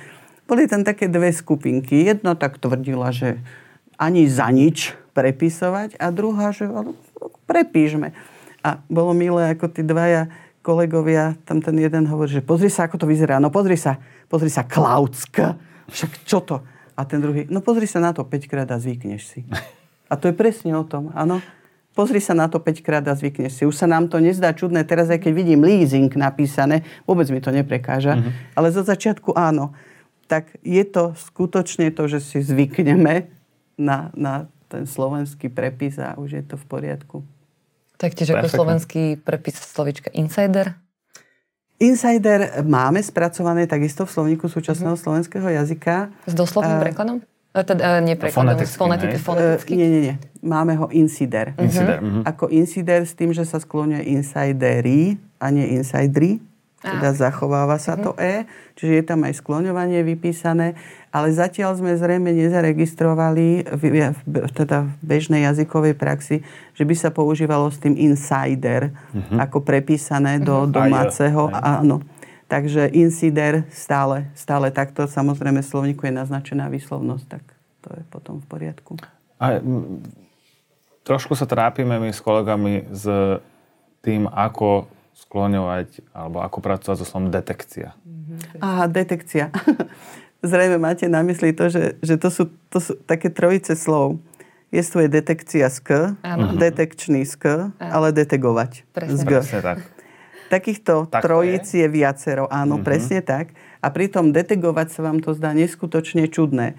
[0.52, 2.12] boli tam také dve skupinky.
[2.12, 3.40] Jedna tak tvrdila, že
[3.96, 6.68] ani za nič prepisovať a druhá, že
[7.48, 8.12] prepíšme.
[8.62, 10.30] A bolo milé, ako tí dvaja
[10.62, 13.42] kolegovia, tam ten jeden hovorí, že pozri sa, ako to vyzerá.
[13.42, 13.98] No pozri sa,
[14.30, 15.58] pozri sa, Klaudska.
[15.90, 16.62] Však čo to?
[16.94, 19.40] A ten druhý, no pozri sa na to 5 krát a zvykneš si.
[20.06, 21.42] A to je presne o tom, áno.
[21.92, 23.62] Pozri sa na to 5 krát a zvykneš si.
[23.68, 24.80] Už sa nám to nezdá čudné.
[24.88, 28.16] Teraz aj keď vidím leasing napísané, vôbec mi to neprekáža.
[28.16, 28.56] Mm-hmm.
[28.56, 29.76] Ale zo začiatku áno.
[30.24, 33.28] Tak je to skutočne to, že si zvykneme
[33.76, 37.16] na, na ten slovenský prepis a už je to v poriadku.
[38.00, 40.74] Taktiež ako slovenský prepis slovička insider?
[41.82, 45.02] Insider máme spracované takisto v slovníku súčasného mm-hmm.
[45.02, 46.14] slovenského jazyka.
[46.24, 47.16] S doslovným uh, prekladom?
[47.52, 49.72] Teda nie prekladom, foneticky, foneticky, foneticky.
[49.74, 50.14] Uh, nie, nie, nie.
[50.40, 51.52] Máme ho insider.
[51.52, 51.66] Uh-huh.
[51.68, 51.98] Insider.
[52.00, 52.22] Uh-huh.
[52.24, 56.40] Ako insider s tým, že sa skloňuje insidery a nie insidery.
[56.82, 58.18] Teda zachováva sa to mhm.
[58.18, 58.34] E,
[58.74, 60.74] čiže je tam aj skloňovanie vypísané,
[61.12, 66.40] ale zatiaľ sme zrejme nezaregistrovali v, v, teda v bežnej jazykovej praxi,
[66.72, 69.36] že by sa používalo s tým insider uh-huh.
[69.44, 70.72] ako prepísané do uh-huh.
[70.72, 71.52] domáceho.
[71.52, 72.00] Aj, áno.
[72.48, 75.04] Takže insider stále, stále takto.
[75.04, 77.44] Samozrejme, slovníku je naznačená výslovnosť, tak
[77.84, 78.96] to je potom v poriadku.
[79.36, 79.60] A,
[81.04, 83.04] trošku sa trápime my s kolegami s
[84.00, 87.92] tým, ako skloňovať alebo ako pracovať so slovom detekcia.
[88.64, 89.52] Aha, detekcia.
[90.42, 94.18] Zrejme máte na mysli to, že, že to, sú, to sú také trojice slov.
[94.74, 95.88] Je tu je detekcia z K,
[96.24, 96.56] ano.
[96.56, 97.44] detekčný z K,
[97.78, 99.20] ale detegovať presne.
[99.20, 99.32] z G.
[99.38, 99.78] Presne tak.
[100.48, 101.84] Takýchto tak trojíc je.
[101.84, 102.84] je viacero, áno, uh-huh.
[102.84, 103.52] presne tak.
[103.84, 106.74] A pritom detegovať sa vám to zdá neskutočne čudné.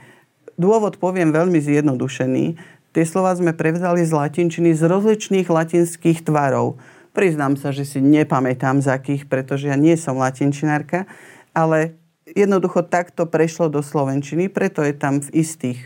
[0.57, 2.45] Dôvod poviem veľmi zjednodušený.
[2.93, 6.77] Tie slova sme prevzali z latinčiny z rozličných latinských tvarov.
[7.13, 11.05] Priznám sa, že si nepamätám z akých, pretože ja nie som latinčinárka,
[11.53, 11.97] ale
[12.33, 15.79] jednoducho takto prešlo do slovenčiny, preto je tam v istých,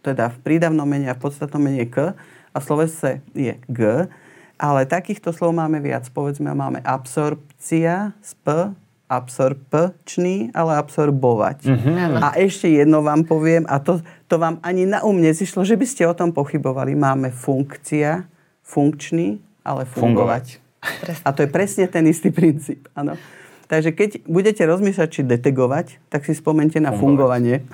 [0.00, 2.16] teda v prídavnom mene a v podstatnom mene k
[2.52, 3.80] a slovese je g,
[4.60, 6.08] ale takýchto slov máme viac.
[6.12, 8.72] Povedzme, máme absorpcia z p,
[9.12, 11.68] absorpčný, ale absorbovať.
[11.68, 12.24] Mm-hmm.
[12.24, 15.84] A ešte jedno vám poviem, a to, to vám ani na um nezišlo, že by
[15.84, 16.96] ste o tom pochybovali.
[16.96, 18.24] Máme funkcia,
[18.64, 20.56] funkčný, ale fungovať.
[20.56, 21.20] fungovať.
[21.22, 22.88] A to je presne ten istý princíp.
[22.96, 23.14] Áno.
[23.72, 27.64] Takže keď budete rozmýšľať, či detegovať, tak si spomente na fungovanie.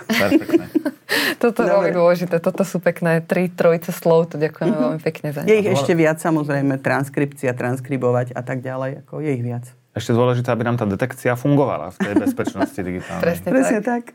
[1.42, 2.38] Toto je veľmi dôležité.
[2.38, 4.30] Toto sú pekné tri trojice slov.
[4.30, 4.84] To ďakujeme mm-hmm.
[4.86, 5.50] veľmi pekne za ne.
[5.50, 9.02] Je ich ešte viac, samozrejme, transkripcia, transkribovať a tak ďalej.
[9.02, 9.66] Ako je ich viac.
[9.98, 13.24] Ešte dôležité, aby nám tá detekcia fungovala v tej bezpečnosti digitálnej.
[13.26, 14.14] Presne, Presne tak.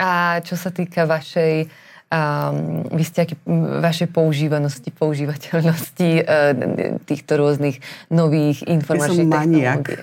[0.00, 1.68] A čo sa týka vašej
[2.08, 3.34] um, vy ste aký,
[3.84, 10.00] vašej používanosti, používateľnosti uh, týchto rôznych nových informačných technológií.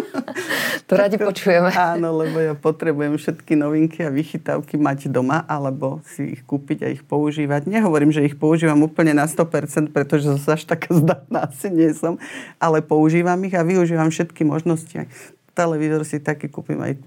[0.88, 1.72] to radi počujeme.
[1.72, 6.88] Áno, lebo ja potrebujem všetky novinky a vychytávky mať doma, alebo si ich kúpiť a
[6.92, 7.68] ich používať.
[7.68, 12.16] Nehovorím, že ich používam úplne na 100%, pretože zase až taká zdatná asi nie som,
[12.62, 15.08] ale používam ich a využívam všetky možnosti.
[15.56, 17.00] Televízor si taký kúpim aj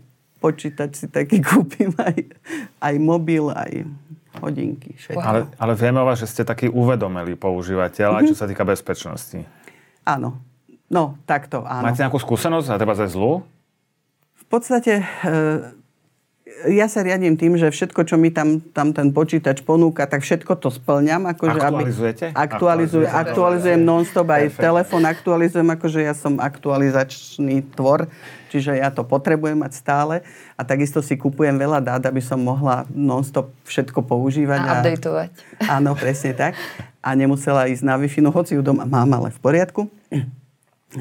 [0.43, 2.19] počítač si taký kúpim, aj,
[2.84, 3.88] aj mobil, aj
[4.43, 4.91] hodinky.
[4.99, 5.23] Všetko.
[5.23, 8.28] Ale, ale vieme o vás, že ste taký uvedomelý používateľ, mm-hmm.
[8.28, 9.39] čo sa týka bezpečnosti.
[10.04, 10.43] Áno.
[10.93, 11.89] No, takto, áno.
[11.89, 13.41] Máte nejakú skúsenosť a treba za zlú?
[14.38, 15.06] V podstate e,
[16.69, 20.53] ja sa riadím tým, že všetko, čo mi tam, tam ten počítač ponúka, tak všetko
[20.62, 21.25] to splňam.
[21.27, 22.25] Akože, Aktualizujete?
[22.32, 24.62] Aby, aktualizujem, aktualizujem non-stop, aj Perfect.
[24.62, 28.06] telefon aktualizujem, akože ja som aktualizačný tvor,
[28.53, 30.15] čiže ja to potrebujem mať stále.
[30.53, 34.60] A takisto si kupujem veľa dát, aby som mohla non-stop všetko používať.
[34.62, 35.29] A, a updateovať.
[35.65, 36.53] Áno, presne tak.
[37.03, 39.89] A nemusela ísť na Wi-Fi, no hoci ju doma mám, ale v poriadku.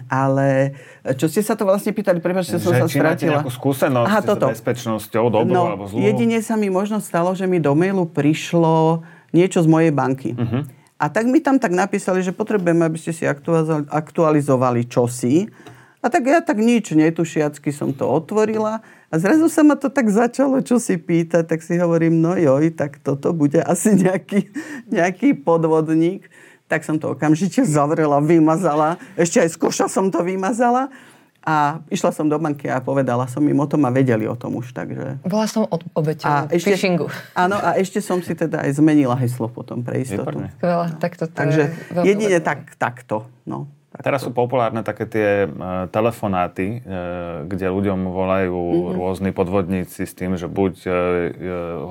[0.09, 0.77] Ale
[1.17, 3.41] čo ste sa to vlastne pýtali, prepáčte, som sa stratila.
[3.41, 4.47] nejakú skúsenosť Aha, toto.
[4.49, 6.01] s bezpečnosťou, dobrú no, alebo zlú?
[6.01, 9.05] Jedine sa mi možno stalo, že mi do mailu prišlo
[9.37, 10.33] niečo z mojej banky.
[10.33, 10.65] Uh-huh.
[11.03, 13.25] A tak mi tam tak napísali, že potrebujeme, aby ste si
[13.91, 15.51] aktualizovali čosi.
[16.03, 20.11] A tak ja tak nič netušiacky som to otvorila a zrazu sa ma to tak
[20.11, 24.51] začalo čo si pýtať, tak si hovorím, no joj, tak toto bude asi nejaký,
[24.97, 26.27] nejaký podvodník
[26.73, 28.97] tak som to okamžite zavrela, vymazala.
[29.13, 30.89] Ešte aj z koša som to vymazala.
[31.43, 34.63] A išla som do banky a povedala som im o tom a vedeli o tom
[34.63, 35.19] už, takže...
[35.27, 37.11] Bola som od obeťou ešte, phishingu.
[37.35, 40.39] Áno, a ešte som si teda aj zmenila heslo potom pre istotu.
[40.63, 41.75] Skvelá, tak to Takže
[42.07, 43.67] jedine tak, takto, no.
[43.93, 48.95] Tak Teraz sú populárne také tie uh, telefonáty, uh, kde ľuďom volajú mm-hmm.
[48.97, 50.97] rôzni podvodníci s tým, že buď uh, uh,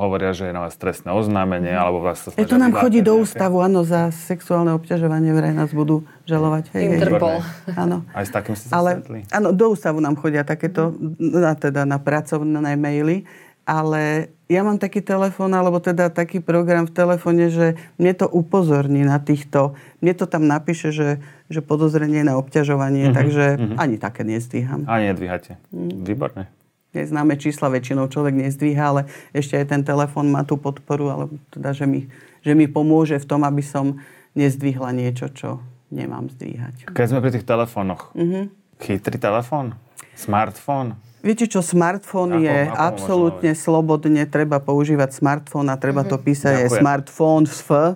[0.01, 1.83] hovoria, že je na vás trestné oznámenie, mm-hmm.
[1.85, 2.49] alebo vás sa snažia...
[2.49, 6.73] to nám chodí do ústavu, áno, za sexuálne obťažovanie vraj nás budú žalovať.
[6.73, 7.37] Hej, Interpol.
[7.37, 7.77] Hej.
[7.77, 8.01] Áno.
[8.17, 12.01] Aj s takým ste sa Ale, Áno, do ústavu nám chodia takéto, na, teda na
[12.01, 13.29] pracovné maily
[13.61, 19.05] ale ja mám taký telefón, alebo teda taký program v telefóne, že mne to upozorní
[19.05, 23.77] na týchto, mne to tam napíše, že, že podozrenie na obťažovanie, mm-hmm, takže mm-hmm.
[23.77, 24.87] ani také nezdvíham.
[24.87, 25.59] Ani nedvíhate.
[25.75, 26.07] Mm.
[26.07, 26.43] Výborné.
[26.91, 31.71] Neznáme čísla, väčšinou človek nezdvíha, ale ešte aj ten telefón má tú podporu, alebo teda,
[31.71, 32.11] že mi,
[32.43, 33.99] že mi pomôže v tom, aby som
[34.35, 36.91] nezdvihla niečo, čo nemám zdvíhať.
[36.91, 38.43] Keď sme pri tých telefónoch, mm-hmm.
[38.83, 39.75] chytrý telefón?
[40.15, 40.99] Smartfón?
[41.21, 46.81] Viete čo, smartfón je ako absolútne slobodne, treba používať smartfón a treba to písať aj
[46.81, 47.95] smartfón s F.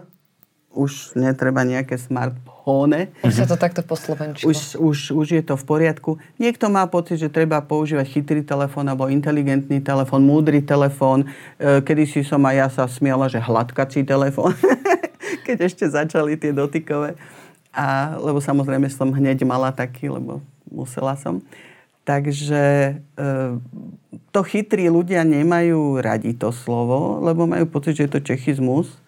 [0.70, 1.98] Už netreba nejaké
[2.66, 3.14] smartfóne.
[3.22, 4.50] Už sa to takto po Slovensku.
[4.50, 6.18] Už, už, už je to v poriadku.
[6.42, 11.30] Niekto má pocit, že treba používať chytrý telefón alebo inteligentný telefón, múdry telefón.
[11.62, 14.58] E, Kedy si som aj ja sa smiala, že hladkací telefón.
[15.46, 17.14] Keď ešte začali tie dotykové.
[17.70, 21.46] A, lebo samozrejme som hneď mala taký, lebo musela som.
[22.06, 23.26] Takže e,
[24.34, 29.05] to chytrí ľudia nemajú radi to slovo, lebo majú pocit, že je to čechizmus.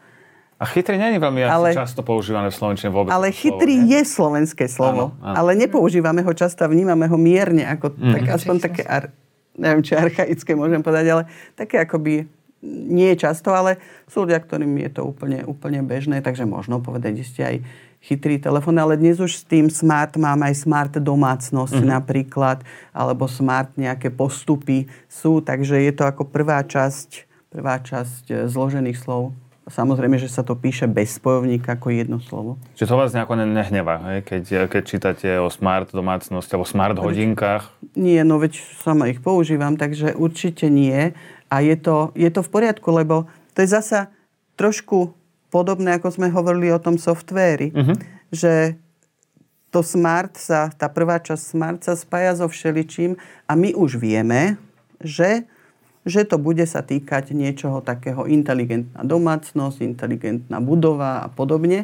[0.57, 3.13] A chytrý je veľmi ale, často používané v slovenčine vôbec.
[3.13, 5.13] Ale chytrý slovo, je slovenské slovo.
[5.21, 5.35] Áno, áno.
[5.37, 7.61] Ale nepoužívame ho často vnímame ho mierne.
[7.77, 8.13] Ako, mm.
[8.17, 9.13] tak, aspoň také, ar,
[9.53, 12.25] neviem, či archaické môžem povedať, ale také akoby
[12.65, 13.77] nie často, ale
[14.09, 17.55] sú ľudia, ktorým je to úplne, úplne bežné, takže možno povedať ste aj
[18.01, 21.93] chytrý telefón, ale dnes už s tým smart mám aj smart domácnosť mm-hmm.
[22.01, 28.33] napríklad, alebo smart nejaké postupy sú, takže je to ako prvá časť, prvá časť e,
[28.49, 29.37] zložených slov.
[29.67, 32.55] Samozrejme, že sa to píše bez spojovníka ako jedno slovo.
[32.79, 34.19] Čiže to vás nejako nehnevá, hej?
[34.23, 37.67] Keď, keď čítate o smart domácnosti alebo smart hodinkách?
[37.99, 41.11] Nie, no veď sama ich používam, takže určite nie.
[41.51, 44.07] A je to, je to v poriadku, lebo to je zasa
[44.55, 45.11] trošku
[45.51, 47.75] podobné, ako sme hovorili o tom softvéri.
[47.75, 47.95] Uh-huh.
[48.31, 48.79] Že
[49.71, 54.55] to smart sa, tá prvá časť smart sa spája so všeličím a my už vieme,
[55.03, 55.43] že,
[56.07, 61.83] že to bude sa týkať niečoho takého inteligentná domácnosť, inteligentná budova a podobne.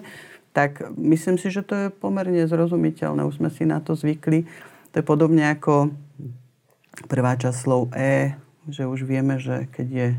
[0.55, 3.27] Tak myslím si, že to je pomerne zrozumiteľné.
[3.27, 4.47] Už sme si na to zvykli.
[4.95, 5.91] To je podobne ako
[7.11, 8.37] prvá časť slov E,
[8.71, 10.09] že už vieme, že keď je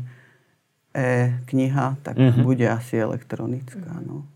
[0.95, 2.45] e-kniha, tak mm-hmm.
[2.45, 4.05] bude asi elektronická.
[4.05, 4.27] No.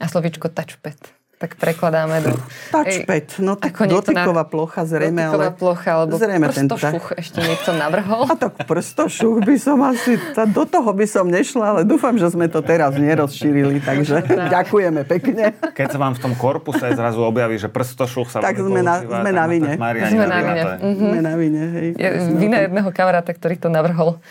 [0.00, 1.21] A slovičko touchpad.
[1.42, 2.38] Tak prekladáme do...
[2.70, 5.58] Touchpad, no tak dotyková na, plocha zrejme, dotyková ale...
[5.58, 8.30] plocha, alebo zrejme prstošuch ten, ešte niekto navrhol.
[8.30, 12.30] A tak prstošuch by som asi, tá, do toho by som nešla, ale dúfam, že
[12.30, 14.22] sme to teraz nerozšírili, takže
[14.54, 15.50] ďakujeme pekne.
[15.74, 19.30] Keď sa vám v tom korpuse zrazu objaví, že prstošuch sa tak sme na, sme
[19.34, 19.70] na vine.
[19.74, 20.62] Sme na vine.
[20.78, 21.88] Sme na vine, hej.
[21.98, 24.22] Je, vina jedného kamaráta, ktorý to navrhol.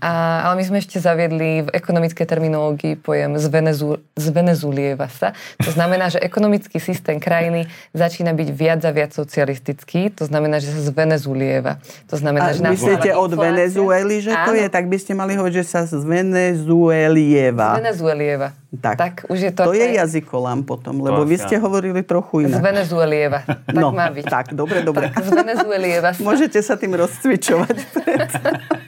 [0.00, 5.32] A, ale my sme ešte zaviedli v ekonomickej terminológii pojem z, Venezu, z Venezulieva sa.
[5.60, 6.20] To znamená, že
[6.54, 10.14] ekonomický systém krajiny začína byť viac a viac socialistický.
[10.14, 11.82] To znamená, že sa z Venezulieva.
[12.06, 14.66] To znamená, a že myslíte od Venezuely, že to je?
[14.70, 17.74] Tak by ste mali hovoriť, že sa z Venezuelieva.
[17.74, 18.48] Z Venezuelieva.
[18.80, 19.70] Tak, tak už je to...
[19.70, 22.60] To je jazykolám potom, lebo vy ste hovorili trochu inak.
[22.60, 23.40] Z Venezuelieva.
[23.44, 24.24] Tak no, má byť.
[24.24, 25.12] Tak, dobre, dobre.
[25.12, 26.10] Tak z Venezuelieva.
[26.18, 28.30] Môžete sa tým rozcvičovať pred,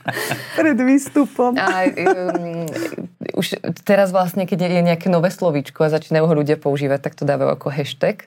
[0.59, 1.55] pred výstupom.
[1.61, 2.64] A, um,
[3.37, 7.28] už teraz vlastne, keď je nejaké nové slovíčko a začínajú ho ľudia používať, tak to
[7.28, 8.24] dávajú ako hashtag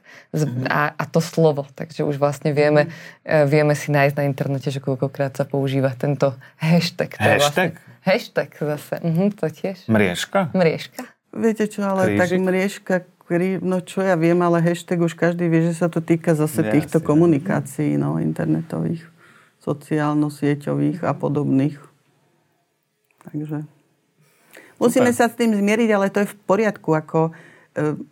[0.69, 1.65] a, a to slovo.
[1.73, 2.93] Takže už vlastne vieme,
[3.25, 3.49] mm.
[3.49, 7.17] vieme si nájsť na internete, že koľkokrát sa používa tento hashtag.
[7.17, 7.69] To hashtag?
[7.73, 8.95] Vlastne, hashtag zase.
[9.01, 9.77] Mhm, to tiež.
[9.89, 10.53] Mriežka?
[10.53, 11.18] Mriežka.
[11.29, 12.19] Viete čo, ale Krížik?
[12.19, 12.95] tak mriežka,
[13.29, 16.65] krí, no čo ja viem, ale hashtag už každý vie, že sa to týka zase
[16.65, 19.05] ja, týchto komunikácií, no, internetových,
[19.61, 21.77] sociálno-sieťových a podobných.
[23.29, 23.61] Takže
[24.81, 25.19] musíme Super.
[25.21, 27.31] sa s tým zmieriť, ale to je v poriadku, ako e,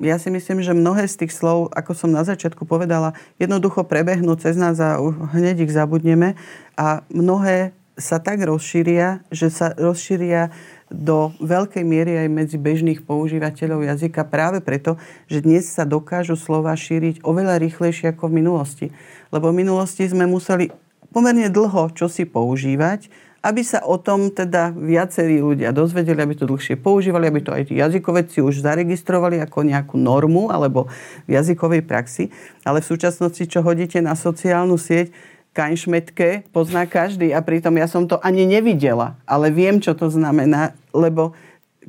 [0.06, 4.38] ja si myslím, že mnohé z tých slov, ako som na začiatku povedala, jednoducho prebehnú
[4.38, 5.02] cez nás a
[5.34, 6.38] hneď ich zabudneme
[6.78, 10.54] a mnohé sa tak rozšíria, že sa rozšíria
[10.88, 14.96] do veľkej miery aj medzi bežných používateľov jazyka práve preto,
[15.28, 18.88] že dnes sa dokážu slova šíriť oveľa rýchlejšie ako v minulosti.
[19.30, 20.72] Lebo v minulosti sme museli
[21.12, 23.12] pomerne dlho čosi používať,
[23.48, 27.70] aby sa o tom teda viacerí ľudia dozvedeli, aby to dlhšie používali, aby to aj
[27.70, 30.90] tí jazykovedci už zaregistrovali ako nejakú normu alebo
[31.30, 32.34] v jazykovej praxi.
[32.68, 35.14] Ale v súčasnosti, čo hodíte na sociálnu sieť,
[35.58, 40.78] Kaňšmetke pozná každý a pritom ja som to ani nevidela, ale viem, čo to znamená,
[40.94, 41.34] lebo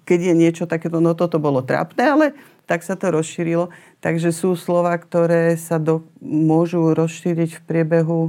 [0.08, 2.26] keď je niečo takéto, no toto bolo trápne, ale
[2.64, 3.68] tak sa to rozšírilo.
[4.00, 8.20] Takže sú slova, ktoré sa do, môžu rozšíriť v priebehu...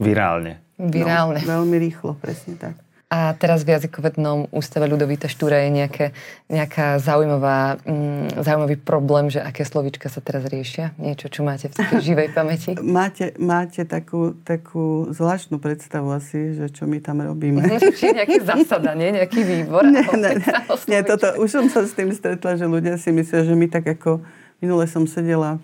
[0.00, 0.64] Virálne.
[0.80, 1.44] Virálne.
[1.44, 2.80] No, veľmi rýchlo, presne tak.
[3.10, 6.06] A teraz v jazykovednom ústave Ľudovita Štúra je nejaké,
[6.46, 10.94] nejaká zaujímavá, mm, zaujímavý problém, že aké slovička sa teraz riešia?
[10.94, 12.78] Niečo, čo máte v takej živej pamäti?
[12.78, 17.66] Máte, máte takú, takú zvláštnu predstavu asi, že čo my tam robíme.
[17.98, 19.90] Či nejaké zasadanie, nejaký výbor?
[19.90, 20.46] Nie, ne, ne,
[20.86, 23.90] nie, toto, už som sa s tým stretla, že ľudia si myslia, že my tak
[23.90, 24.22] ako...
[24.60, 25.56] Minule som sedela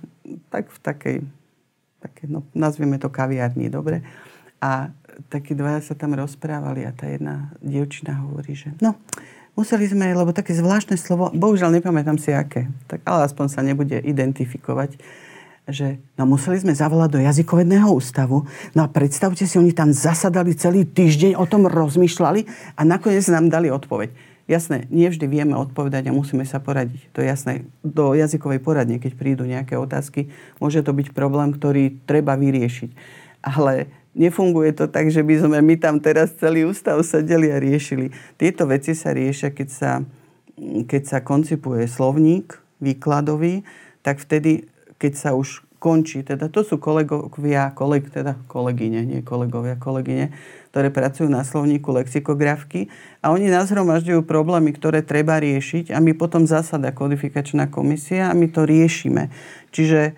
[0.50, 1.16] tak v takej,
[2.02, 4.02] také, no, nazvieme to kaviarni, dobre?
[4.58, 4.90] A
[5.28, 8.96] takí dvaja sa tam rozprávali a tá jedna dievčina hovorí, že no,
[9.56, 13.96] museli sme, lebo také zvláštne slovo, bohužiaľ nepamätám si aké, tak, ale aspoň sa nebude
[13.96, 15.00] identifikovať,
[15.66, 18.46] že no museli sme zavolať do jazykovedného ústavu,
[18.76, 22.46] no a predstavte si, oni tam zasadali celý týždeň, o tom rozmýšľali
[22.78, 24.14] a nakoniec nám dali odpoveď.
[24.46, 27.10] Jasné, nie vždy vieme odpovedať a musíme sa poradiť.
[27.10, 27.66] To je jasné.
[27.82, 30.30] Do jazykovej poradne, keď prídu nejaké otázky,
[30.62, 32.94] môže to byť problém, ktorý treba vyriešiť.
[33.42, 38.10] Ale nefunguje to tak, že by sme my tam teraz celý ústav sedeli a riešili.
[38.40, 39.90] Tieto veci sa riešia, keď sa,
[40.88, 43.62] keď sa koncipuje slovník výkladový,
[44.00, 49.76] tak vtedy, keď sa už končí, teda to sú kolegovia, koleg, teda kolegyne, nie kolegovia,
[49.76, 50.32] kolegyne,
[50.72, 52.88] ktoré pracujú na slovníku lexikografky
[53.20, 58.36] a oni nás hromažďujú problémy, ktoré treba riešiť a my potom zasada kodifikačná komisia a
[58.36, 59.28] my to riešime.
[59.70, 60.16] Čiže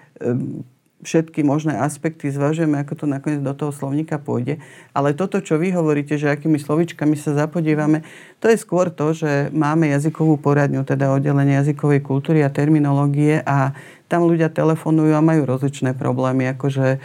[0.99, 4.59] všetky možné aspekty zvažujeme, ako to nakoniec do toho slovníka pôjde.
[4.91, 8.03] Ale toto, čo vy hovoríte, že akými slovičkami sa zapodívame,
[8.43, 13.79] to je skôr to, že máme jazykovú poradňu, teda oddelenie jazykovej kultúry a terminológie a
[14.11, 16.99] tam ľudia telefonujú a majú rozličné problémy, akože e,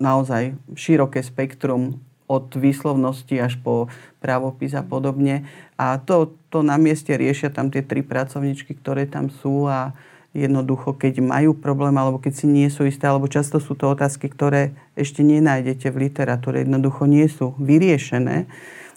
[0.00, 2.00] naozaj široké spektrum
[2.32, 3.92] od výslovnosti až po
[4.24, 5.44] právopis a podobne.
[5.76, 9.92] A to, to na mieste riešia tam tie tri pracovničky, ktoré tam sú a
[10.32, 14.32] jednoducho, keď majú problém alebo keď si nie sú isté, alebo často sú to otázky,
[14.32, 18.48] ktoré ešte nenájdete v literatúre, jednoducho nie sú vyriešené,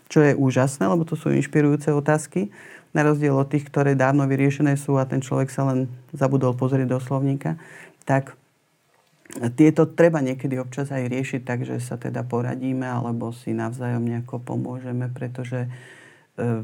[0.07, 2.51] čo je úžasné, lebo to sú inšpirujúce otázky,
[2.95, 6.95] na rozdiel od tých, ktoré dávno vyriešené sú a ten človek sa len zabudol pozrieť
[6.95, 7.59] do slovníka,
[8.07, 8.39] tak
[9.59, 14.39] tieto treba niekedy občas aj riešiť tak, že sa teda poradíme alebo si navzájom nejako
[14.39, 16.63] pomôžeme, pretože e,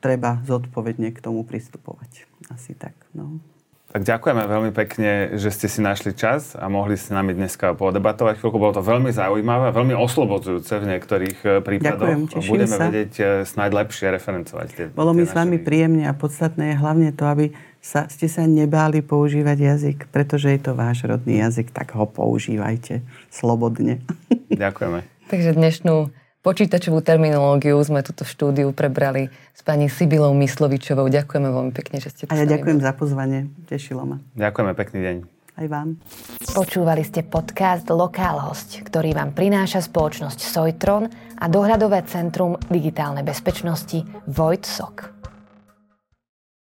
[0.00, 2.24] treba zodpovedne k tomu pristupovať.
[2.48, 2.96] Asi tak.
[3.12, 3.51] No.
[3.92, 8.40] Tak ďakujeme veľmi pekne, že ste si našli čas a mohli s nami dneska podebatovať
[8.40, 8.56] chvíľku.
[8.56, 12.32] Bolo to veľmi zaujímavé, veľmi oslobodzujúce v niektorých eh, prípadoch.
[12.32, 12.88] Ďakujem, Budeme sa.
[12.88, 17.12] vedieť eh, snáď lepšie referencovať tie Bolo mi s vami príjemne a podstatné je hlavne
[17.12, 17.52] to, aby
[17.84, 23.04] sa, ste sa nebáli používať jazyk, pretože je to váš rodný jazyk, tak ho používajte
[23.28, 24.00] slobodne.
[24.48, 25.04] Ďakujeme.
[25.28, 31.06] Takže dnešnú počítačovú terminológiu sme túto štúdiu prebrali s pani Sibilou Myslovičovou.
[31.06, 32.86] Ďakujeme veľmi pekne, že ste tu A ja ďakujem boli.
[32.86, 33.40] za pozvanie.
[33.70, 34.16] Tešilo ma.
[34.34, 35.16] Ďakujeme, pekný deň.
[35.52, 36.00] Aj vám.
[36.56, 41.06] Počúvali ste podcast Lokálhosť, ktorý vám prináša spoločnosť Sojtron
[41.38, 45.21] a dohľadové centrum digitálnej bezpečnosti Vojtsok.